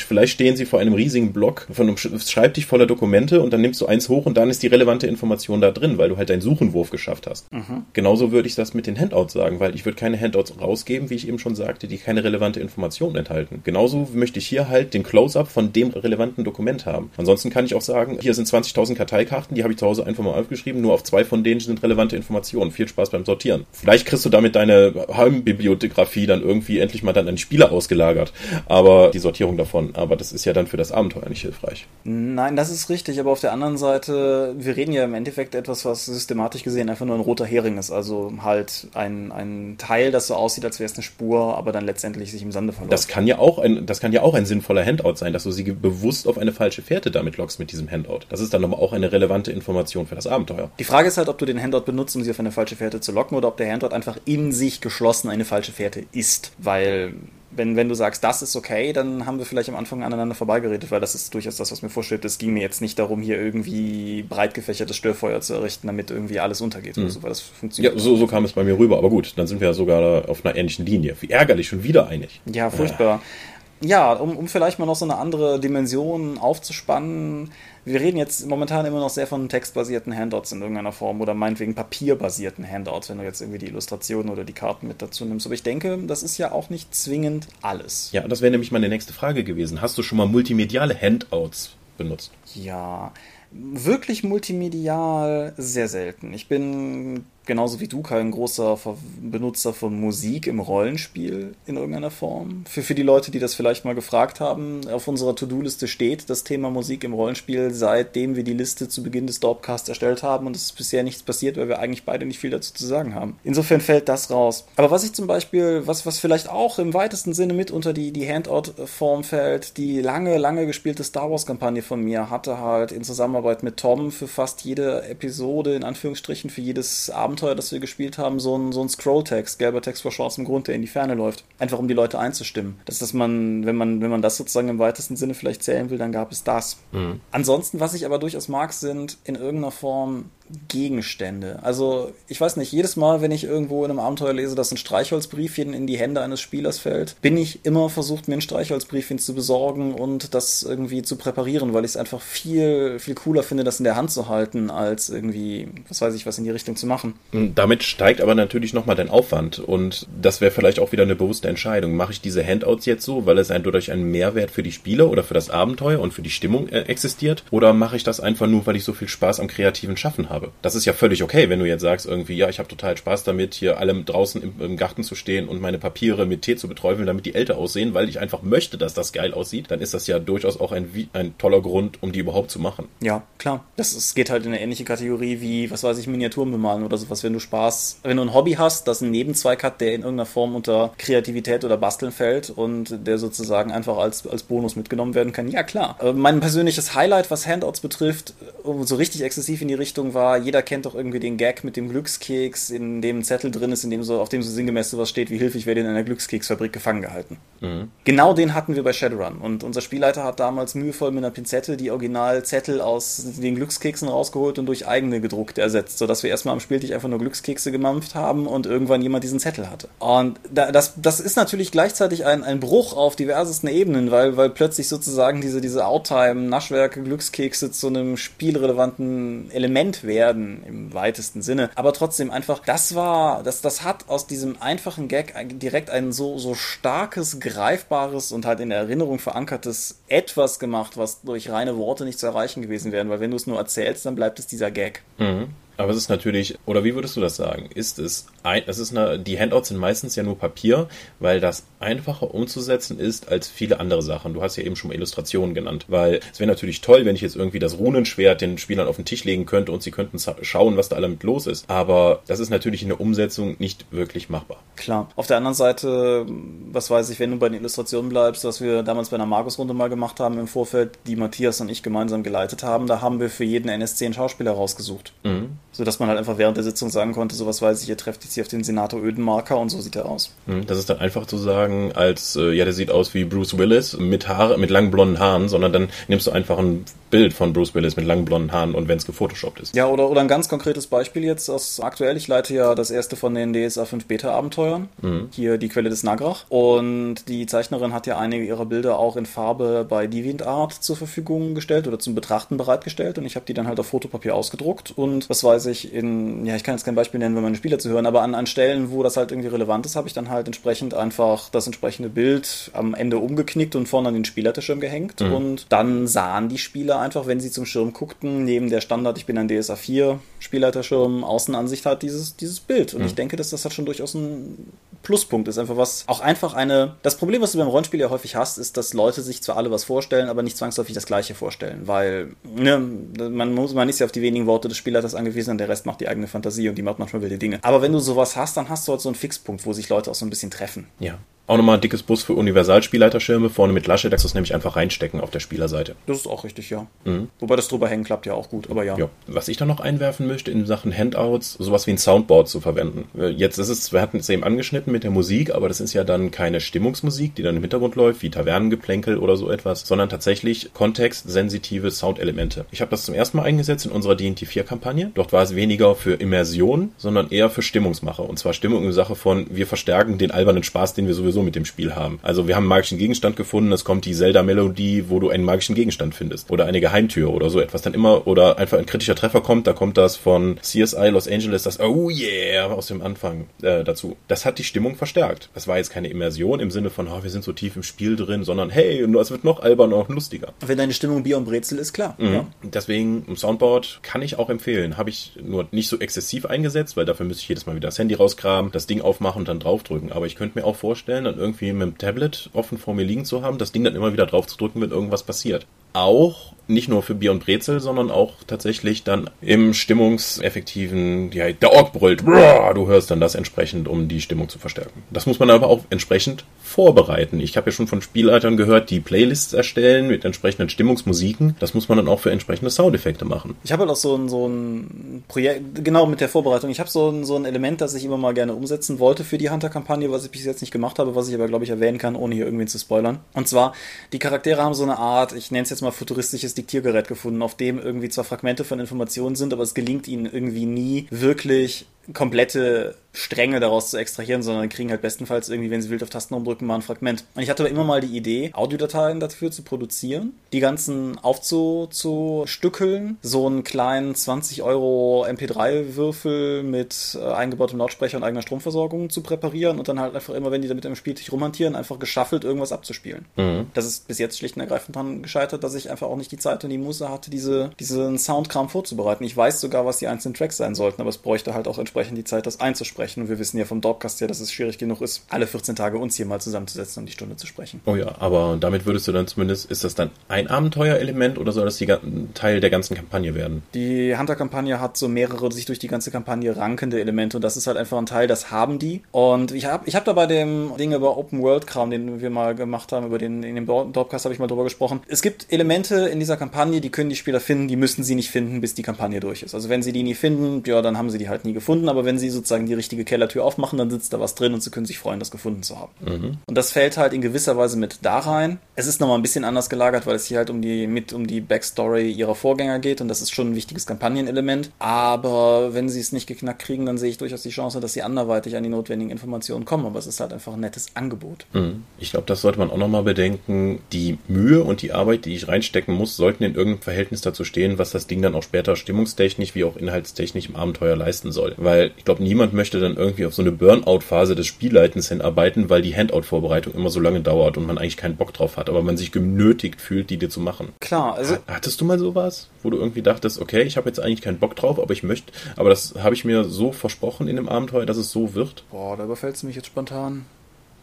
[0.07, 3.79] vielleicht stehen sie vor einem riesigen Block von einem Schreibtisch voller Dokumente und dann nimmst
[3.79, 6.41] du eins hoch und dann ist die relevante Information da drin, weil du halt deinen
[6.41, 7.51] Suchenwurf geschafft hast.
[7.53, 7.85] Mhm.
[7.93, 11.15] Genauso würde ich das mit den Handouts sagen, weil ich würde keine Handouts rausgeben, wie
[11.15, 13.61] ich eben schon sagte, die keine relevante Information enthalten.
[13.63, 17.11] Genauso möchte ich hier halt den Close-up von dem relevanten Dokument haben haben.
[17.17, 20.23] Ansonsten kann ich auch sagen, hier sind 20.000 Karteikarten, die habe ich zu Hause einfach
[20.23, 22.71] mal aufgeschrieben, nur auf zwei von denen sind relevante Informationen.
[22.71, 23.65] Viel Spaß beim Sortieren.
[23.71, 28.33] Vielleicht kriegst du damit deine Heimbibliografie dann irgendwie endlich mal dann an Spieler ausgelagert,
[28.65, 31.87] aber die Sortierung davon, aber das ist ja dann für das Abenteuer nicht hilfreich.
[32.03, 35.85] Nein, das ist richtig, aber auf der anderen Seite, wir reden ja im Endeffekt etwas,
[35.85, 40.27] was systematisch gesehen einfach nur ein roter Hering ist, also halt ein, ein Teil, das
[40.27, 42.93] so aussieht, als wäre es eine Spur, aber dann letztendlich sich im Sande verläuft.
[42.93, 45.51] Das kann ja auch ein, das kann ja auch ein sinnvoller Handout sein, dass du
[45.51, 48.21] sie bewusst auf eine falsche Fährte damit lockst mit diesem Handout.
[48.29, 50.71] Das ist dann aber auch eine relevante Information für das Abenteuer.
[50.79, 53.01] Die Frage ist halt, ob du den Handout benutzt, um sie auf eine falsche Fährte
[53.01, 56.53] zu locken, oder ob der Handout einfach in sich geschlossen eine falsche Fährte ist.
[56.57, 57.13] Weil
[57.51, 60.89] wenn, wenn du sagst, das ist okay, dann haben wir vielleicht am Anfang aneinander vorbeigeredet,
[60.91, 62.23] weil das ist durchaus das, was mir vorstellt.
[62.23, 66.39] Es ging mir jetzt nicht darum, hier irgendwie breit gefächertes Störfeuer zu errichten, damit irgendwie
[66.39, 67.03] alles untergeht mhm.
[67.03, 67.95] oder so, weil das funktioniert.
[67.95, 70.29] Ja, so, so kam es bei mir rüber, aber gut, dann sind wir ja sogar
[70.29, 71.15] auf einer ähnlichen Linie.
[71.19, 72.41] Wie ärgerlich, schon wieder einig.
[72.45, 73.21] Ja, furchtbar.
[73.23, 77.51] Äh ja, um, um vielleicht mal noch so eine andere Dimension aufzuspannen.
[77.85, 81.75] Wir reden jetzt momentan immer noch sehr von textbasierten Handouts in irgendeiner Form oder meinetwegen
[81.75, 85.45] papierbasierten Handouts, wenn du jetzt irgendwie die Illustrationen oder die Karten mit dazu nimmst.
[85.45, 88.11] Aber ich denke, das ist ja auch nicht zwingend alles.
[88.11, 89.81] Ja, das wäre nämlich meine nächste Frage gewesen.
[89.81, 92.31] Hast du schon mal multimediale Handouts benutzt?
[92.55, 93.13] Ja,
[93.51, 96.33] wirklich multimedial sehr selten.
[96.33, 98.77] Ich bin genauso wie du kein großer
[99.21, 102.63] Benutzer von Musik im Rollenspiel in irgendeiner Form.
[102.69, 106.43] Für, für die Leute, die das vielleicht mal gefragt haben, auf unserer To-Do-Liste steht das
[106.43, 110.55] Thema Musik im Rollenspiel, seitdem wir die Liste zu Beginn des Dorpcasts erstellt haben und
[110.55, 113.39] es ist bisher nichts passiert, weil wir eigentlich beide nicht viel dazu zu sagen haben.
[113.43, 114.65] Insofern fällt das raus.
[114.75, 118.11] Aber was ich zum Beispiel, was, was vielleicht auch im weitesten Sinne mit unter die,
[118.11, 123.63] die Handout-Form fällt, die lange, lange gespielte Star Wars-Kampagne von mir hatte halt in Zusammenarbeit
[123.63, 128.17] mit Tom für fast jede Episode, in Anführungsstrichen, für jedes Abend Abenteuer, das wir gespielt
[128.17, 131.13] haben, so ein, so ein Scrolltext, gelber Text vor schwarzem Grund, der in die Ferne
[131.13, 131.43] läuft.
[131.59, 132.79] Einfach um die Leute einzustimmen.
[132.85, 135.99] Das, dass man, wenn man, wenn man das sozusagen im weitesten Sinne vielleicht zählen will,
[135.99, 136.77] dann gab es das.
[136.91, 137.21] Mhm.
[137.31, 140.25] Ansonsten, was ich aber durchaus mag, sind in irgendeiner Form
[140.67, 141.59] Gegenstände.
[141.61, 144.77] Also, ich weiß nicht, jedes Mal, wenn ich irgendwo in einem Abenteuer lese, dass ein
[144.77, 149.33] Streichholzbriefchen in die Hände eines Spielers fällt, bin ich immer versucht, mir ein Streichholzbriefchen zu
[149.33, 153.79] besorgen und das irgendwie zu präparieren, weil ich es einfach viel, viel cooler finde, das
[153.79, 156.87] in der Hand zu halten, als irgendwie, was weiß ich, was in die Richtung zu
[156.87, 157.13] machen.
[157.31, 161.47] Damit steigt aber natürlich nochmal dein Aufwand und das wäre vielleicht auch wieder eine bewusste
[161.47, 161.95] Entscheidung.
[161.95, 165.09] Mache ich diese Handouts jetzt so, weil es ein, dadurch einen Mehrwert für die Spieler
[165.09, 167.43] oder für das Abenteuer und für die Stimmung äh, existiert?
[167.51, 170.36] Oder mache ich das einfach nur, weil ich so viel Spaß am kreativen Schaffen habe?
[170.61, 173.23] Das ist ja völlig okay, wenn du jetzt sagst irgendwie, ja, ich habe total Spaß
[173.23, 176.67] damit, hier allem draußen im, im, Garten zu stehen und meine Papiere mit Tee zu
[176.67, 179.93] beträufeln, damit die älter aussehen, weil ich einfach möchte, dass das geil aussieht, dann ist
[179.93, 182.87] das ja durchaus auch ein, ein toller Grund, um die überhaupt zu machen.
[183.01, 183.63] Ja, klar.
[183.75, 186.97] Das, das geht halt in eine ähnliche Kategorie wie, was weiß ich, Miniaturen bemalen oder
[186.97, 190.01] sowas, wenn du Spaß, wenn du ein Hobby hast, das einen Nebenzweig hat, der in
[190.01, 195.15] irgendeiner Form unter Kreativität oder Basteln fällt und der sozusagen einfach als, als Bonus mitgenommen
[195.15, 195.47] werden kann.
[195.47, 195.97] Ja, klar.
[196.01, 198.33] Äh, mein persönliches Highlight, was Handouts betrifft,
[198.63, 201.77] äh, so richtig exzessiv in die Richtung war, jeder kennt doch irgendwie den Gag mit
[201.77, 204.91] dem Glückskeks, in dem ein Zettel drin ist, in dem so, auf dem so sinngemäß
[204.91, 207.37] sowas steht, wie Hilfe, ich werde in einer Glückskeksfabrik gefangen gehalten.
[207.61, 207.91] Mhm.
[208.03, 211.77] Genau den hatten wir bei Shadowrun und unser Spielleiter hat damals mühevoll mit einer Pinzette
[211.77, 216.59] die Originalzettel aus den Glückskeksen rausgeholt und durch eigene gedruckte ersetzt, sodass wir erstmal am
[216.59, 219.87] Spieltisch einfach nur Glückskekse gemampft haben und irgendwann jemand diesen Zettel hatte.
[219.99, 224.87] Und das, das ist natürlich gleichzeitig ein, ein Bruch auf diversesten Ebenen, weil, weil plötzlich
[224.87, 231.69] sozusagen diese, diese Outtime, Naschwerke, Glückskekse zu einem spielrelevanten Element werden, im weitesten Sinne.
[231.75, 236.37] Aber trotzdem einfach, das war, das, das hat aus diesem einfachen Gag direkt ein so,
[236.37, 242.05] so starkes, greifbares und halt in der Erinnerung verankertes Etwas gemacht, was durch reine Worte
[242.05, 244.71] nicht zu erreichen gewesen wären, weil wenn du es nur erzählst, dann bleibt es dieser
[244.71, 245.03] Gag.
[245.17, 245.49] Mhm.
[245.77, 247.69] Aber es ist natürlich, oder wie würdest du das sagen?
[247.73, 250.87] Ist es ein, es ist eine, die Handouts sind meistens ja nur Papier,
[251.19, 254.33] weil das einfacher umzusetzen ist als viele andere Sachen.
[254.33, 257.21] Du hast ja eben schon mal Illustrationen genannt, weil es wäre natürlich toll, wenn ich
[257.21, 260.77] jetzt irgendwie das Runenschwert den Spielern auf den Tisch legen könnte und sie könnten schauen,
[260.77, 261.69] was da damit los ist.
[261.69, 264.57] Aber das ist natürlich in der Umsetzung nicht wirklich machbar.
[264.75, 265.09] Klar.
[265.15, 266.25] Auf der anderen Seite,
[266.71, 269.73] was weiß ich, wenn du bei den Illustrationen bleibst, was wir damals bei einer Markus-Runde
[269.73, 273.29] mal gemacht haben im Vorfeld, die Matthias und ich gemeinsam geleitet haben, da haben wir
[273.29, 275.13] für jeden NSC einen Schauspieler rausgesucht.
[275.23, 277.89] Mhm so dass man halt einfach während der Sitzung sagen konnte, so was weiß ich,
[277.89, 280.33] ihr trefft jetzt hier auf den Senator Ödenmarker und so sieht er aus.
[280.45, 283.57] Hm, das ist dann einfach zu sagen, als, äh, ja, der sieht aus wie Bruce
[283.57, 287.53] Willis mit Haare, mit langen blonden Haaren, sondern dann nimmst du einfach ein Bild von
[287.53, 289.75] Bruce Willis mit langen blonden Haaren und wenn es gefotoshoppt ist.
[289.75, 292.17] Ja, oder, oder ein ganz konkretes Beispiel jetzt aus aktuell.
[292.17, 294.89] Ich leite ja das erste von den DSA 5 Beta-Abenteuern.
[295.01, 295.29] Mhm.
[295.31, 296.45] Hier die Quelle des Nagrach.
[296.49, 301.55] Und die Zeichnerin hat ja einige ihrer Bilder auch in Farbe bei DeviantArt zur Verfügung
[301.55, 303.17] gestellt oder zum Betrachten bereitgestellt.
[303.17, 304.93] Und ich habe die dann halt auf Fotopapier ausgedruckt.
[304.95, 307.79] Und was weiß ich, in, ja, ich kann jetzt kein Beispiel nennen, wenn meine Spieler
[307.79, 310.29] zu hören, aber an, an Stellen, wo das halt irgendwie relevant ist, habe ich dann
[310.29, 315.21] halt entsprechend einfach das entsprechende Bild am Ende umgeknickt und vorne an den Spielleiterschirm gehängt.
[315.21, 315.33] Mhm.
[315.33, 319.25] Und dann sahen die Spieler einfach, wenn sie zum Schirm guckten, neben der Standard, ich
[319.25, 322.93] bin ein DSA 4 Spielleiterschirm, Außenansicht hat dieses, dieses Bild.
[322.93, 323.07] Und mhm.
[323.07, 324.71] ich denke, dass das halt schon durchaus ein
[325.03, 325.57] Pluspunkt ist.
[325.57, 328.77] Einfach was, auch einfach eine, das Problem, was du beim Rollenspiel ja häufig hast, ist,
[328.77, 332.79] dass Leute sich zwar alle was vorstellen, aber nicht zwangsläufig das Gleiche vorstellen, weil, ne,
[332.79, 335.85] man muss, man ist ja auf die wenigen Worte des Spielleiters angewiesen und der Rest
[335.85, 337.59] macht die eigene Fantasie und die macht manchmal wilde Dinge.
[337.61, 340.11] Aber wenn du sowas hast, dann hast du halt so einen Fixpunkt, wo sich Leute
[340.11, 340.87] auch so ein bisschen treffen.
[340.99, 341.17] Ja.
[341.47, 344.75] Auch nochmal ein dickes Bus für Universalspielleiterschirme, vorne mit Lasche, dass du es nämlich einfach
[344.75, 345.95] reinstecken auf der Spielerseite.
[346.05, 346.87] Das ist auch richtig, ja.
[347.05, 347.29] Mhm.
[347.39, 348.97] Wobei das drüber hängen klappt ja auch gut, aber ja.
[348.97, 349.09] ja.
[349.27, 353.05] Was ich da noch einwerfen möchte in Sachen Handouts, sowas wie ein Soundboard zu verwenden.
[353.17, 355.93] Äh, jetzt ist es, wir hatten es eben angeschnitten mit der Musik, aber das ist
[355.93, 360.09] ja dann keine Stimmungsmusik, die dann im Hintergrund läuft, wie Tavernengeplänkel oder so etwas, sondern
[360.09, 362.65] tatsächlich kontextsensitive Soundelemente.
[362.71, 365.11] Ich habe das zum ersten Mal eingesetzt in unserer D&T 4 Kampagne.
[365.15, 368.21] Dort war es weniger für Immersion, sondern eher für Stimmungsmache.
[368.21, 371.43] Und zwar Stimmung im Sache von, wir verstärken den albernen Spaß, den wir sowieso sowieso
[371.43, 372.19] mit dem Spiel haben.
[372.23, 375.75] Also wir haben einen magischen Gegenstand gefunden, es kommt die Zelda-Melodie, wo du einen magischen
[375.75, 376.49] Gegenstand findest.
[376.49, 377.81] Oder eine Geheimtür oder so etwas.
[377.81, 381.63] Dann immer, oder einfach ein kritischer Treffer kommt, da kommt das von CSI Los Angeles,
[381.63, 384.17] das Oh yeah aus dem Anfang äh, dazu.
[384.27, 385.49] Das hat die Stimmung verstärkt.
[385.53, 388.15] Das war jetzt keine Immersion im Sinne von, oh, wir sind so tief im Spiel
[388.15, 390.53] drin, sondern hey, es wird noch alberner und lustiger.
[390.65, 392.15] Wenn deine Stimmung Bier und Brezel ist, klar.
[392.17, 392.33] Mhm.
[392.33, 392.47] Ja.
[392.63, 394.97] Deswegen, ein Soundboard kann ich auch empfehlen.
[394.97, 397.99] Habe ich nur nicht so exzessiv eingesetzt, weil dafür müsste ich jedes Mal wieder das
[397.99, 400.11] Handy rausgraben, das Ding aufmachen und dann draufdrücken.
[400.11, 403.25] Aber ich könnte mir auch vorstellen, dann irgendwie mit dem Tablet offen vor mir liegen
[403.25, 405.67] zu haben, das Ding dann immer wieder drauf zu drücken, wenn irgendwas passiert.
[405.93, 411.71] Auch nicht nur für Bier und Brezel, sondern auch tatsächlich dann im stimmungseffektiven, ja, der
[411.71, 415.03] Ork brüllt, du hörst dann das entsprechend, um die Stimmung zu verstärken.
[415.11, 417.39] Das muss man aber auch entsprechend vorbereiten.
[417.39, 421.55] Ich habe ja schon von Spielleitern gehört, die Playlists erstellen mit entsprechenden Stimmungsmusiken.
[421.59, 423.55] Das muss man dann auch für entsprechende Soundeffekte machen.
[423.63, 426.69] Ich habe halt auch so ein, so ein Projekt, genau mit der Vorbereitung.
[426.69, 429.37] Ich habe so ein, so ein Element, das ich immer mal gerne umsetzen wollte für
[429.37, 431.97] die Hunter-Kampagne, was ich bis jetzt nicht gemacht habe, was ich aber, glaube ich, erwähnen
[431.97, 433.19] kann, ohne hier irgendwen zu spoilern.
[433.33, 433.73] Und zwar,
[434.11, 437.55] die Charaktere haben so eine Art, ich nenne es jetzt mal futuristisches Diktiergerät gefunden, auf
[437.55, 442.95] dem irgendwie zwar Fragmente von Informationen sind, aber es gelingt ihnen irgendwie nie wirklich komplette
[443.17, 446.67] Stränge daraus zu extrahieren, sondern kriegen halt bestenfalls irgendwie, wenn sie wild auf Tasten rumdrücken,
[446.67, 447.25] mal ein Fragment.
[447.35, 453.17] Und ich hatte aber immer mal die Idee, Audiodateien dafür zu produzieren, die ganzen aufzustückeln,
[453.23, 459.79] so einen kleinen 20 Euro MP3-Würfel mit äh, eingebautem Lautsprecher und eigener Stromversorgung zu präparieren
[459.79, 463.25] und dann halt einfach immer, wenn die damit im Spieltisch rumhantieren, einfach geschaffelt irgendwas abzuspielen.
[463.35, 463.67] Mhm.
[463.73, 466.37] Das ist bis jetzt schlicht und ergreifend dran gescheitert, dass ich einfach auch nicht die
[466.37, 469.23] Zeit und die Muße hatte, diese, diesen Soundkram vorzubereiten.
[469.23, 471.96] Ich weiß sogar, was die einzelnen Tracks sein sollten, aber es bräuchte halt auch entsprechend
[472.15, 473.21] die Zeit, das einzusprechen sprechen.
[473.21, 475.97] Und wir wissen ja vom Dorpcast ja, dass es schwierig genug ist, alle 14 Tage
[475.97, 477.81] uns hier mal zusammenzusetzen und die Stunde zu sprechen.
[477.85, 481.65] Oh ja, aber damit würdest du dann zumindest, ist das dann ein Abenteuerelement oder soll
[481.65, 481.87] das die,
[482.33, 483.63] Teil der ganzen Kampagne werden?
[483.73, 487.67] Die Hunter-Kampagne hat so mehrere sich durch die ganze Kampagne rankende Elemente und das ist
[487.67, 489.01] halt einfach ein Teil, das haben die.
[489.11, 492.29] Und ich habe ich hab da bei dem Ding über Open World Kram, den wir
[492.29, 495.01] mal gemacht haben, über den in dem Dorpcast habe ich mal drüber gesprochen.
[495.07, 498.31] Es gibt Elemente in dieser Kampagne, die können die Spieler finden, die müssen sie nicht
[498.31, 499.53] finden, bis die Kampagne durch ist.
[499.53, 501.89] Also wenn sie die nie finden, ja, dann haben sie die halt nie gefunden gefunden,
[501.89, 504.69] aber wenn sie sozusagen die richtige Kellertür aufmachen, dann sitzt da was drin und sie
[504.69, 505.91] können sich freuen, das gefunden zu haben.
[506.01, 506.37] Mhm.
[506.45, 508.59] Und das fällt halt in gewisser Weise mit da rein.
[508.75, 511.27] Es ist nochmal ein bisschen anders gelagert, weil es hier halt um die, mit um
[511.27, 514.71] die Backstory ihrer Vorgänger geht und das ist schon ein wichtiges Kampagnenelement.
[514.79, 518.03] Aber wenn sie es nicht geknackt kriegen, dann sehe ich durchaus die Chance, dass sie
[518.03, 519.85] anderweitig an die notwendigen Informationen kommen.
[519.85, 521.45] Aber es ist halt einfach ein nettes Angebot.
[521.53, 521.83] Mhm.
[521.99, 523.79] Ich glaube, das sollte man auch nochmal bedenken.
[523.93, 527.77] Die Mühe und die Arbeit, die ich reinstecken muss, sollten in irgendeinem Verhältnis dazu stehen,
[527.77, 531.55] was das Ding dann auch später stimmungstechnisch wie auch inhaltstechnisch im Abenteuer leisten soll.
[531.67, 535.81] Weil ich glaube, niemand möchte dann irgendwie auf so eine Burnout-Phase des Spielleitens hinarbeiten, weil
[535.81, 538.95] die Handout-Vorbereitung immer so lange dauert und man eigentlich keinen Bock drauf hat, aber man
[538.95, 540.69] sich genötigt fühlt, die dir zu machen.
[540.79, 541.35] Klar, also.
[541.45, 544.55] Hattest du mal sowas, wo du irgendwie dachtest, okay, ich habe jetzt eigentlich keinen Bock
[544.55, 547.97] drauf, aber ich möchte, aber das habe ich mir so versprochen in dem Abenteuer, dass
[547.97, 548.63] es so wird?
[548.71, 550.23] Boah, da überfällt es mich jetzt spontan.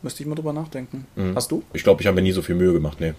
[0.02, 1.06] Müsste ich mal drüber nachdenken.
[1.16, 1.34] Mhm.
[1.34, 1.62] Hast du?
[1.72, 3.14] Ich glaube, ich habe mir nie so viel Mühe gemacht, nee.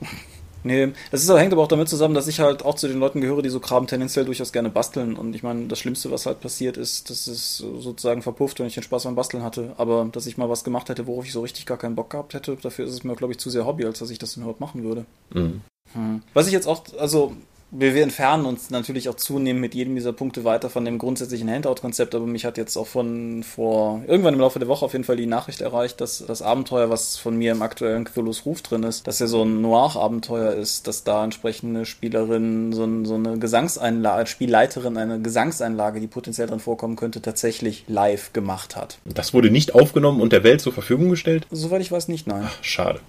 [0.64, 3.20] Nee, das ist, hängt aber auch damit zusammen, dass ich halt auch zu den Leuten
[3.20, 5.16] gehöre, die so Kram tendenziell durchaus gerne basteln.
[5.16, 8.74] Und ich meine, das Schlimmste, was halt passiert ist, dass es sozusagen verpufft, wenn ich
[8.74, 9.72] den Spaß beim Basteln hatte.
[9.76, 12.34] Aber dass ich mal was gemacht hätte, worauf ich so richtig gar keinen Bock gehabt
[12.34, 14.60] hätte, dafür ist es mir, glaube ich, zu sehr Hobby, als dass ich das überhaupt
[14.60, 15.04] machen würde.
[15.34, 15.62] Mhm.
[15.94, 16.22] Hm.
[16.32, 17.34] Was ich jetzt auch, also
[17.74, 21.50] wir, wir entfernen uns natürlich auch zunehmend mit jedem dieser Punkte weiter von dem grundsätzlichen
[21.50, 25.04] Handout-Konzept, aber mich hat jetzt auch von vor irgendwann im Laufe der Woche auf jeden
[25.04, 28.82] Fall die Nachricht erreicht, dass das Abenteuer, was von mir im aktuellen Cthulhu's Ruf drin
[28.82, 33.38] ist, dass ja so ein Noir-Abenteuer ist, dass da entsprechende Spielerin so, ein, so eine
[33.38, 38.98] Gesangseinlage, Spielleiterin eine Gesangseinlage, die potenziell drin vorkommen könnte, tatsächlich live gemacht hat.
[39.06, 41.46] Das wurde nicht aufgenommen und der Welt zur Verfügung gestellt?
[41.50, 42.44] Soweit ich weiß nicht, nein.
[42.46, 43.00] Ach, schade.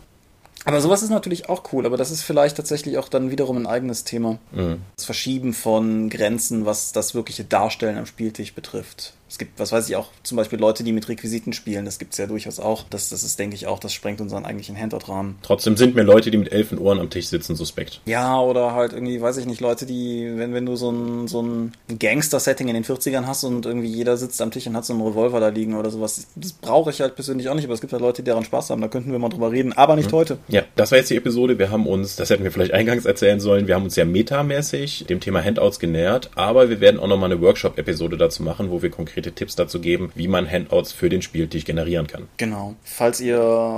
[0.65, 3.67] Aber sowas ist natürlich auch cool, aber das ist vielleicht tatsächlich auch dann wiederum ein
[3.67, 4.39] eigenes Thema.
[4.51, 4.81] Mhm.
[4.95, 9.13] Das Verschieben von Grenzen, was das wirkliche Darstellen am Spieltisch betrifft.
[9.33, 11.85] Es gibt, was weiß ich auch, zum Beispiel Leute, die mit Requisiten spielen.
[11.85, 12.83] Das gibt es ja durchaus auch.
[12.91, 15.39] Das, das ist, denke ich, auch, das sprengt unseren eigentlichen Handout-Rahmen.
[15.41, 17.99] Trotzdem sind mir Leute, die mit elfen Ohren am Tisch sitzen, suspekt.
[18.05, 21.41] Ja, oder halt irgendwie, weiß ich nicht, Leute, die, wenn, wenn du so ein, so
[21.41, 24.93] ein Gangster-Setting in den 40ern hast und irgendwie jeder sitzt am Tisch und hat so
[24.93, 26.27] einen Revolver da liegen oder sowas.
[26.35, 28.69] Das brauche ich halt persönlich auch nicht, aber es gibt halt Leute, die daran Spaß
[28.69, 28.81] haben.
[28.81, 30.15] Da könnten wir mal drüber reden, aber nicht mhm.
[30.15, 30.37] heute.
[30.47, 31.57] Ja, das war jetzt die Episode.
[31.57, 35.05] Wir haben uns, das hätten wir vielleicht eingangs erzählen sollen, wir haben uns ja metamäßig
[35.09, 38.91] dem Thema Handouts genähert, aber wir werden auch nochmal eine Workshop-Episode dazu machen, wo wir
[39.23, 42.27] konkrete Tipps dazu geben, wie man Handouts für den Spieltisch generieren kann.
[42.37, 42.75] Genau.
[42.83, 43.37] Falls ihr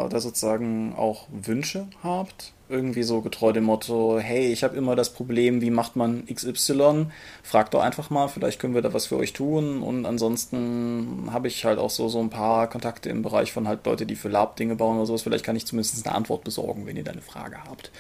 [0.09, 5.13] da sozusagen auch Wünsche habt, irgendwie so getreu dem Motto, hey, ich habe immer das
[5.13, 7.07] Problem, wie macht man XY?
[7.43, 9.83] Fragt doch einfach mal, vielleicht können wir da was für euch tun.
[9.83, 13.85] Und ansonsten habe ich halt auch so, so ein paar Kontakte im Bereich von halt
[13.85, 15.21] Leute, die für Lab Dinge bauen oder sowas.
[15.21, 17.91] Vielleicht kann ich zumindest eine Antwort besorgen, wenn ihr da eine Frage habt.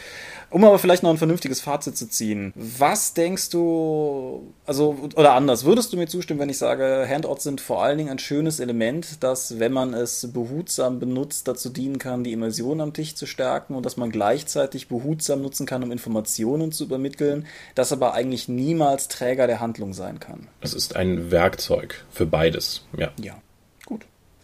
[0.55, 2.53] Um aber vielleicht noch ein vernünftiges Fazit zu ziehen.
[2.55, 7.59] Was denkst du, also, oder anders, würdest du mir zustimmen, wenn ich sage, Handouts sind
[7.59, 12.23] vor allen Dingen ein schönes Element, das, wenn man es behutsam benutzt, dazu dienen kann,
[12.23, 16.71] die Immersion am Tisch zu stärken und dass man gleichzeitig behutsam nutzen kann, um Informationen
[16.71, 20.47] zu übermitteln, das aber eigentlich niemals Träger der Handlung sein kann?
[20.61, 23.11] Es ist ein Werkzeug für beides, ja.
[23.21, 23.35] Ja.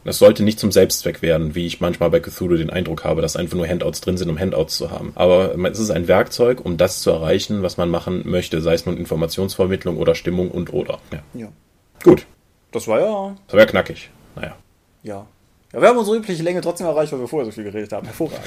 [0.04, 3.36] Das sollte nicht zum Selbstzweck werden, wie ich manchmal bei Cthulhu den Eindruck habe, dass
[3.36, 5.12] einfach nur Handouts drin sind, um Handouts zu haben.
[5.16, 8.86] Aber es ist ein Werkzeug, um das zu erreichen, was man machen möchte, sei es
[8.86, 11.00] nun Informationsvermittlung oder Stimmung und oder.
[11.12, 11.20] Ja.
[11.34, 11.48] ja.
[12.04, 12.26] Gut.
[12.72, 13.36] Das war ja.
[13.48, 14.10] Das war ja knackig.
[14.36, 14.56] Naja.
[15.04, 15.28] Ja.
[15.74, 18.06] Ja, wir haben unsere übliche Länge trotzdem erreicht, weil wir vorher so viel geredet haben.
[18.06, 18.46] Hervorragend.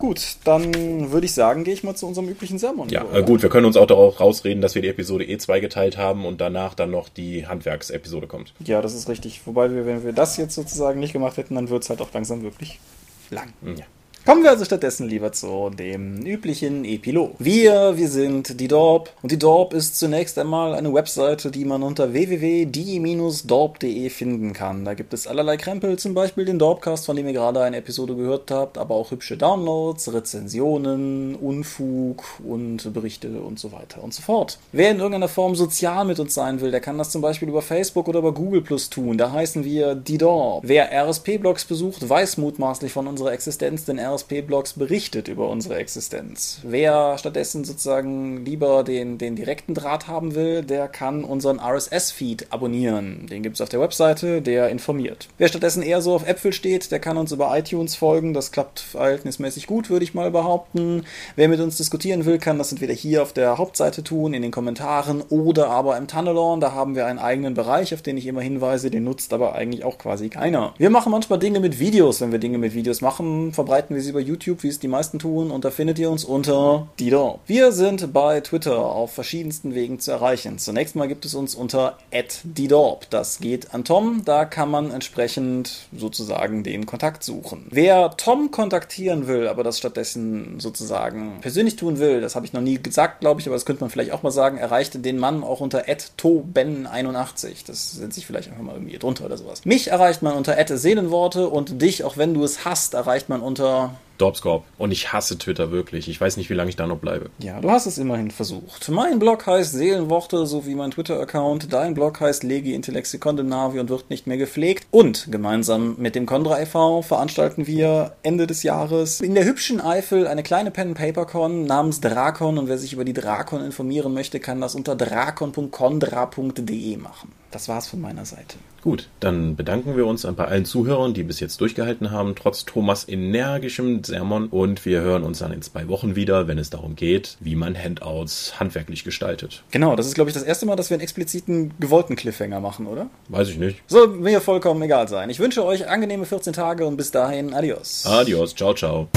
[0.00, 2.88] Gut, dann würde ich sagen, gehe ich mal zu unserem üblichen Sermon.
[2.88, 5.98] Ja, über, gut, wir können uns auch darauf rausreden, dass wir die Episode E2 geteilt
[5.98, 8.54] haben und danach dann noch die Handwerksepisode kommt.
[8.64, 9.42] Ja, das ist richtig.
[9.44, 12.10] Wobei wir, wenn wir das jetzt sozusagen nicht gemacht hätten, dann wird es halt auch
[12.14, 12.80] langsam wirklich
[13.28, 13.52] lang.
[13.62, 13.84] Ja.
[14.26, 17.36] Kommen wir also stattdessen lieber zu dem üblichen Epilog.
[17.38, 21.82] Wir, wir sind die Dorp und die Dorp ist zunächst einmal eine Webseite, die man
[21.82, 24.84] unter www.die-dorp.de finden kann.
[24.84, 28.14] Da gibt es allerlei Krempel, zum Beispiel den Dorpcast, von dem ihr gerade eine Episode
[28.14, 34.20] gehört habt, aber auch hübsche Downloads, Rezensionen, Unfug und Berichte und so weiter und so
[34.20, 34.58] fort.
[34.72, 37.62] Wer in irgendeiner Form sozial mit uns sein will, der kann das zum Beispiel über
[37.62, 39.16] Facebook oder über Google Plus tun.
[39.16, 40.62] Da heißen wir die Dorp.
[40.66, 46.60] Wer RSP-Blogs besucht, weiß mutmaßlich von unserer Existenz, denn RSP-Blogs berichtet über unsere Existenz.
[46.62, 53.26] Wer stattdessen sozusagen lieber den, den direkten Draht haben will, der kann unseren RSS-Feed abonnieren.
[53.28, 55.28] Den gibt es auf der Webseite, der informiert.
[55.38, 58.34] Wer stattdessen eher so auf Äpfel steht, der kann uns über iTunes folgen.
[58.34, 61.04] Das klappt verhältnismäßig gut, würde ich mal behaupten.
[61.36, 64.50] Wer mit uns diskutieren will, kann das entweder hier auf der Hauptseite tun, in den
[64.50, 66.60] Kommentaren oder aber im Tunnelon.
[66.60, 68.90] Da haben wir einen eigenen Bereich, auf den ich immer hinweise.
[68.90, 70.74] Den nutzt aber eigentlich auch quasi keiner.
[70.78, 72.20] Wir machen manchmal Dinge mit Videos.
[72.20, 74.88] Wenn wir Dinge mit Videos machen, verbreiten wir wie sie bei YouTube, wie es die
[74.88, 75.50] meisten tun.
[75.50, 77.40] Und da findet ihr uns unter Didor.
[77.46, 80.58] Wir sind bei Twitter auf verschiedensten Wegen zu erreichen.
[80.58, 81.98] Zunächst mal gibt es uns unter
[82.42, 83.10] @didorp.
[83.10, 84.22] Das geht an Tom.
[84.24, 87.66] Da kann man entsprechend sozusagen den Kontakt suchen.
[87.70, 92.62] Wer Tom kontaktieren will, aber das stattdessen sozusagen persönlich tun will, das habe ich noch
[92.62, 95.44] nie gesagt, glaube ich, aber das könnte man vielleicht auch mal sagen, erreicht den Mann
[95.44, 97.66] auch unter toben81.
[97.66, 99.66] Das setze ich vielleicht einfach mal irgendwie drunter oder sowas.
[99.66, 103.89] Mich erreicht man unter Seelenworte und dich, auch wenn du es hast, erreicht man unter
[103.90, 104.09] now.
[104.20, 104.64] Dorpscorp.
[104.78, 106.08] Und ich hasse Twitter wirklich.
[106.08, 107.30] Ich weiß nicht, wie lange ich da noch bleibe.
[107.38, 108.88] Ja, du hast es immerhin versucht.
[108.88, 111.72] Mein Blog heißt Seelenworte, so wie mein Twitter-Account.
[111.72, 114.86] Dein Blog heißt Legi Intellexi Condemnavi und wird nicht mehr gepflegt.
[114.90, 117.02] Und gemeinsam mit dem Condra e.V.
[117.02, 122.58] veranstalten wir Ende des Jahres in der hübschen Eifel eine kleine Pen-Paper-Con namens Drakon.
[122.58, 127.32] Und wer sich über die Drakon informieren möchte, kann das unter drakon.condra.de machen.
[127.50, 128.56] Das war's von meiner Seite.
[128.82, 133.06] Gut, dann bedanken wir uns bei allen Zuhörern, die bis jetzt durchgehalten haben, trotz Thomas
[133.06, 134.48] energischem Sermon.
[134.48, 137.76] Und wir hören uns dann in zwei Wochen wieder, wenn es darum geht, wie man
[137.76, 139.62] Handouts handwerklich gestaltet.
[139.70, 142.86] Genau, das ist, glaube ich, das erste Mal, dass wir einen expliziten gewollten Cliffhanger machen,
[142.86, 143.08] oder?
[143.28, 143.82] Weiß ich nicht.
[143.86, 145.30] Soll mir vollkommen egal sein.
[145.30, 148.04] Ich wünsche euch angenehme 14 Tage und bis dahin, adios.
[148.06, 149.08] Adios, ciao, ciao.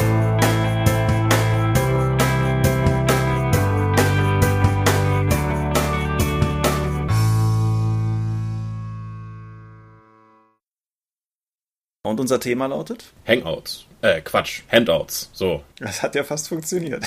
[12.06, 13.14] Und unser Thema lautet?
[13.26, 13.86] Hangouts.
[14.02, 14.64] Äh, Quatsch.
[14.70, 15.30] Handouts.
[15.32, 15.64] So.
[15.80, 17.06] Das hat ja fast funktioniert.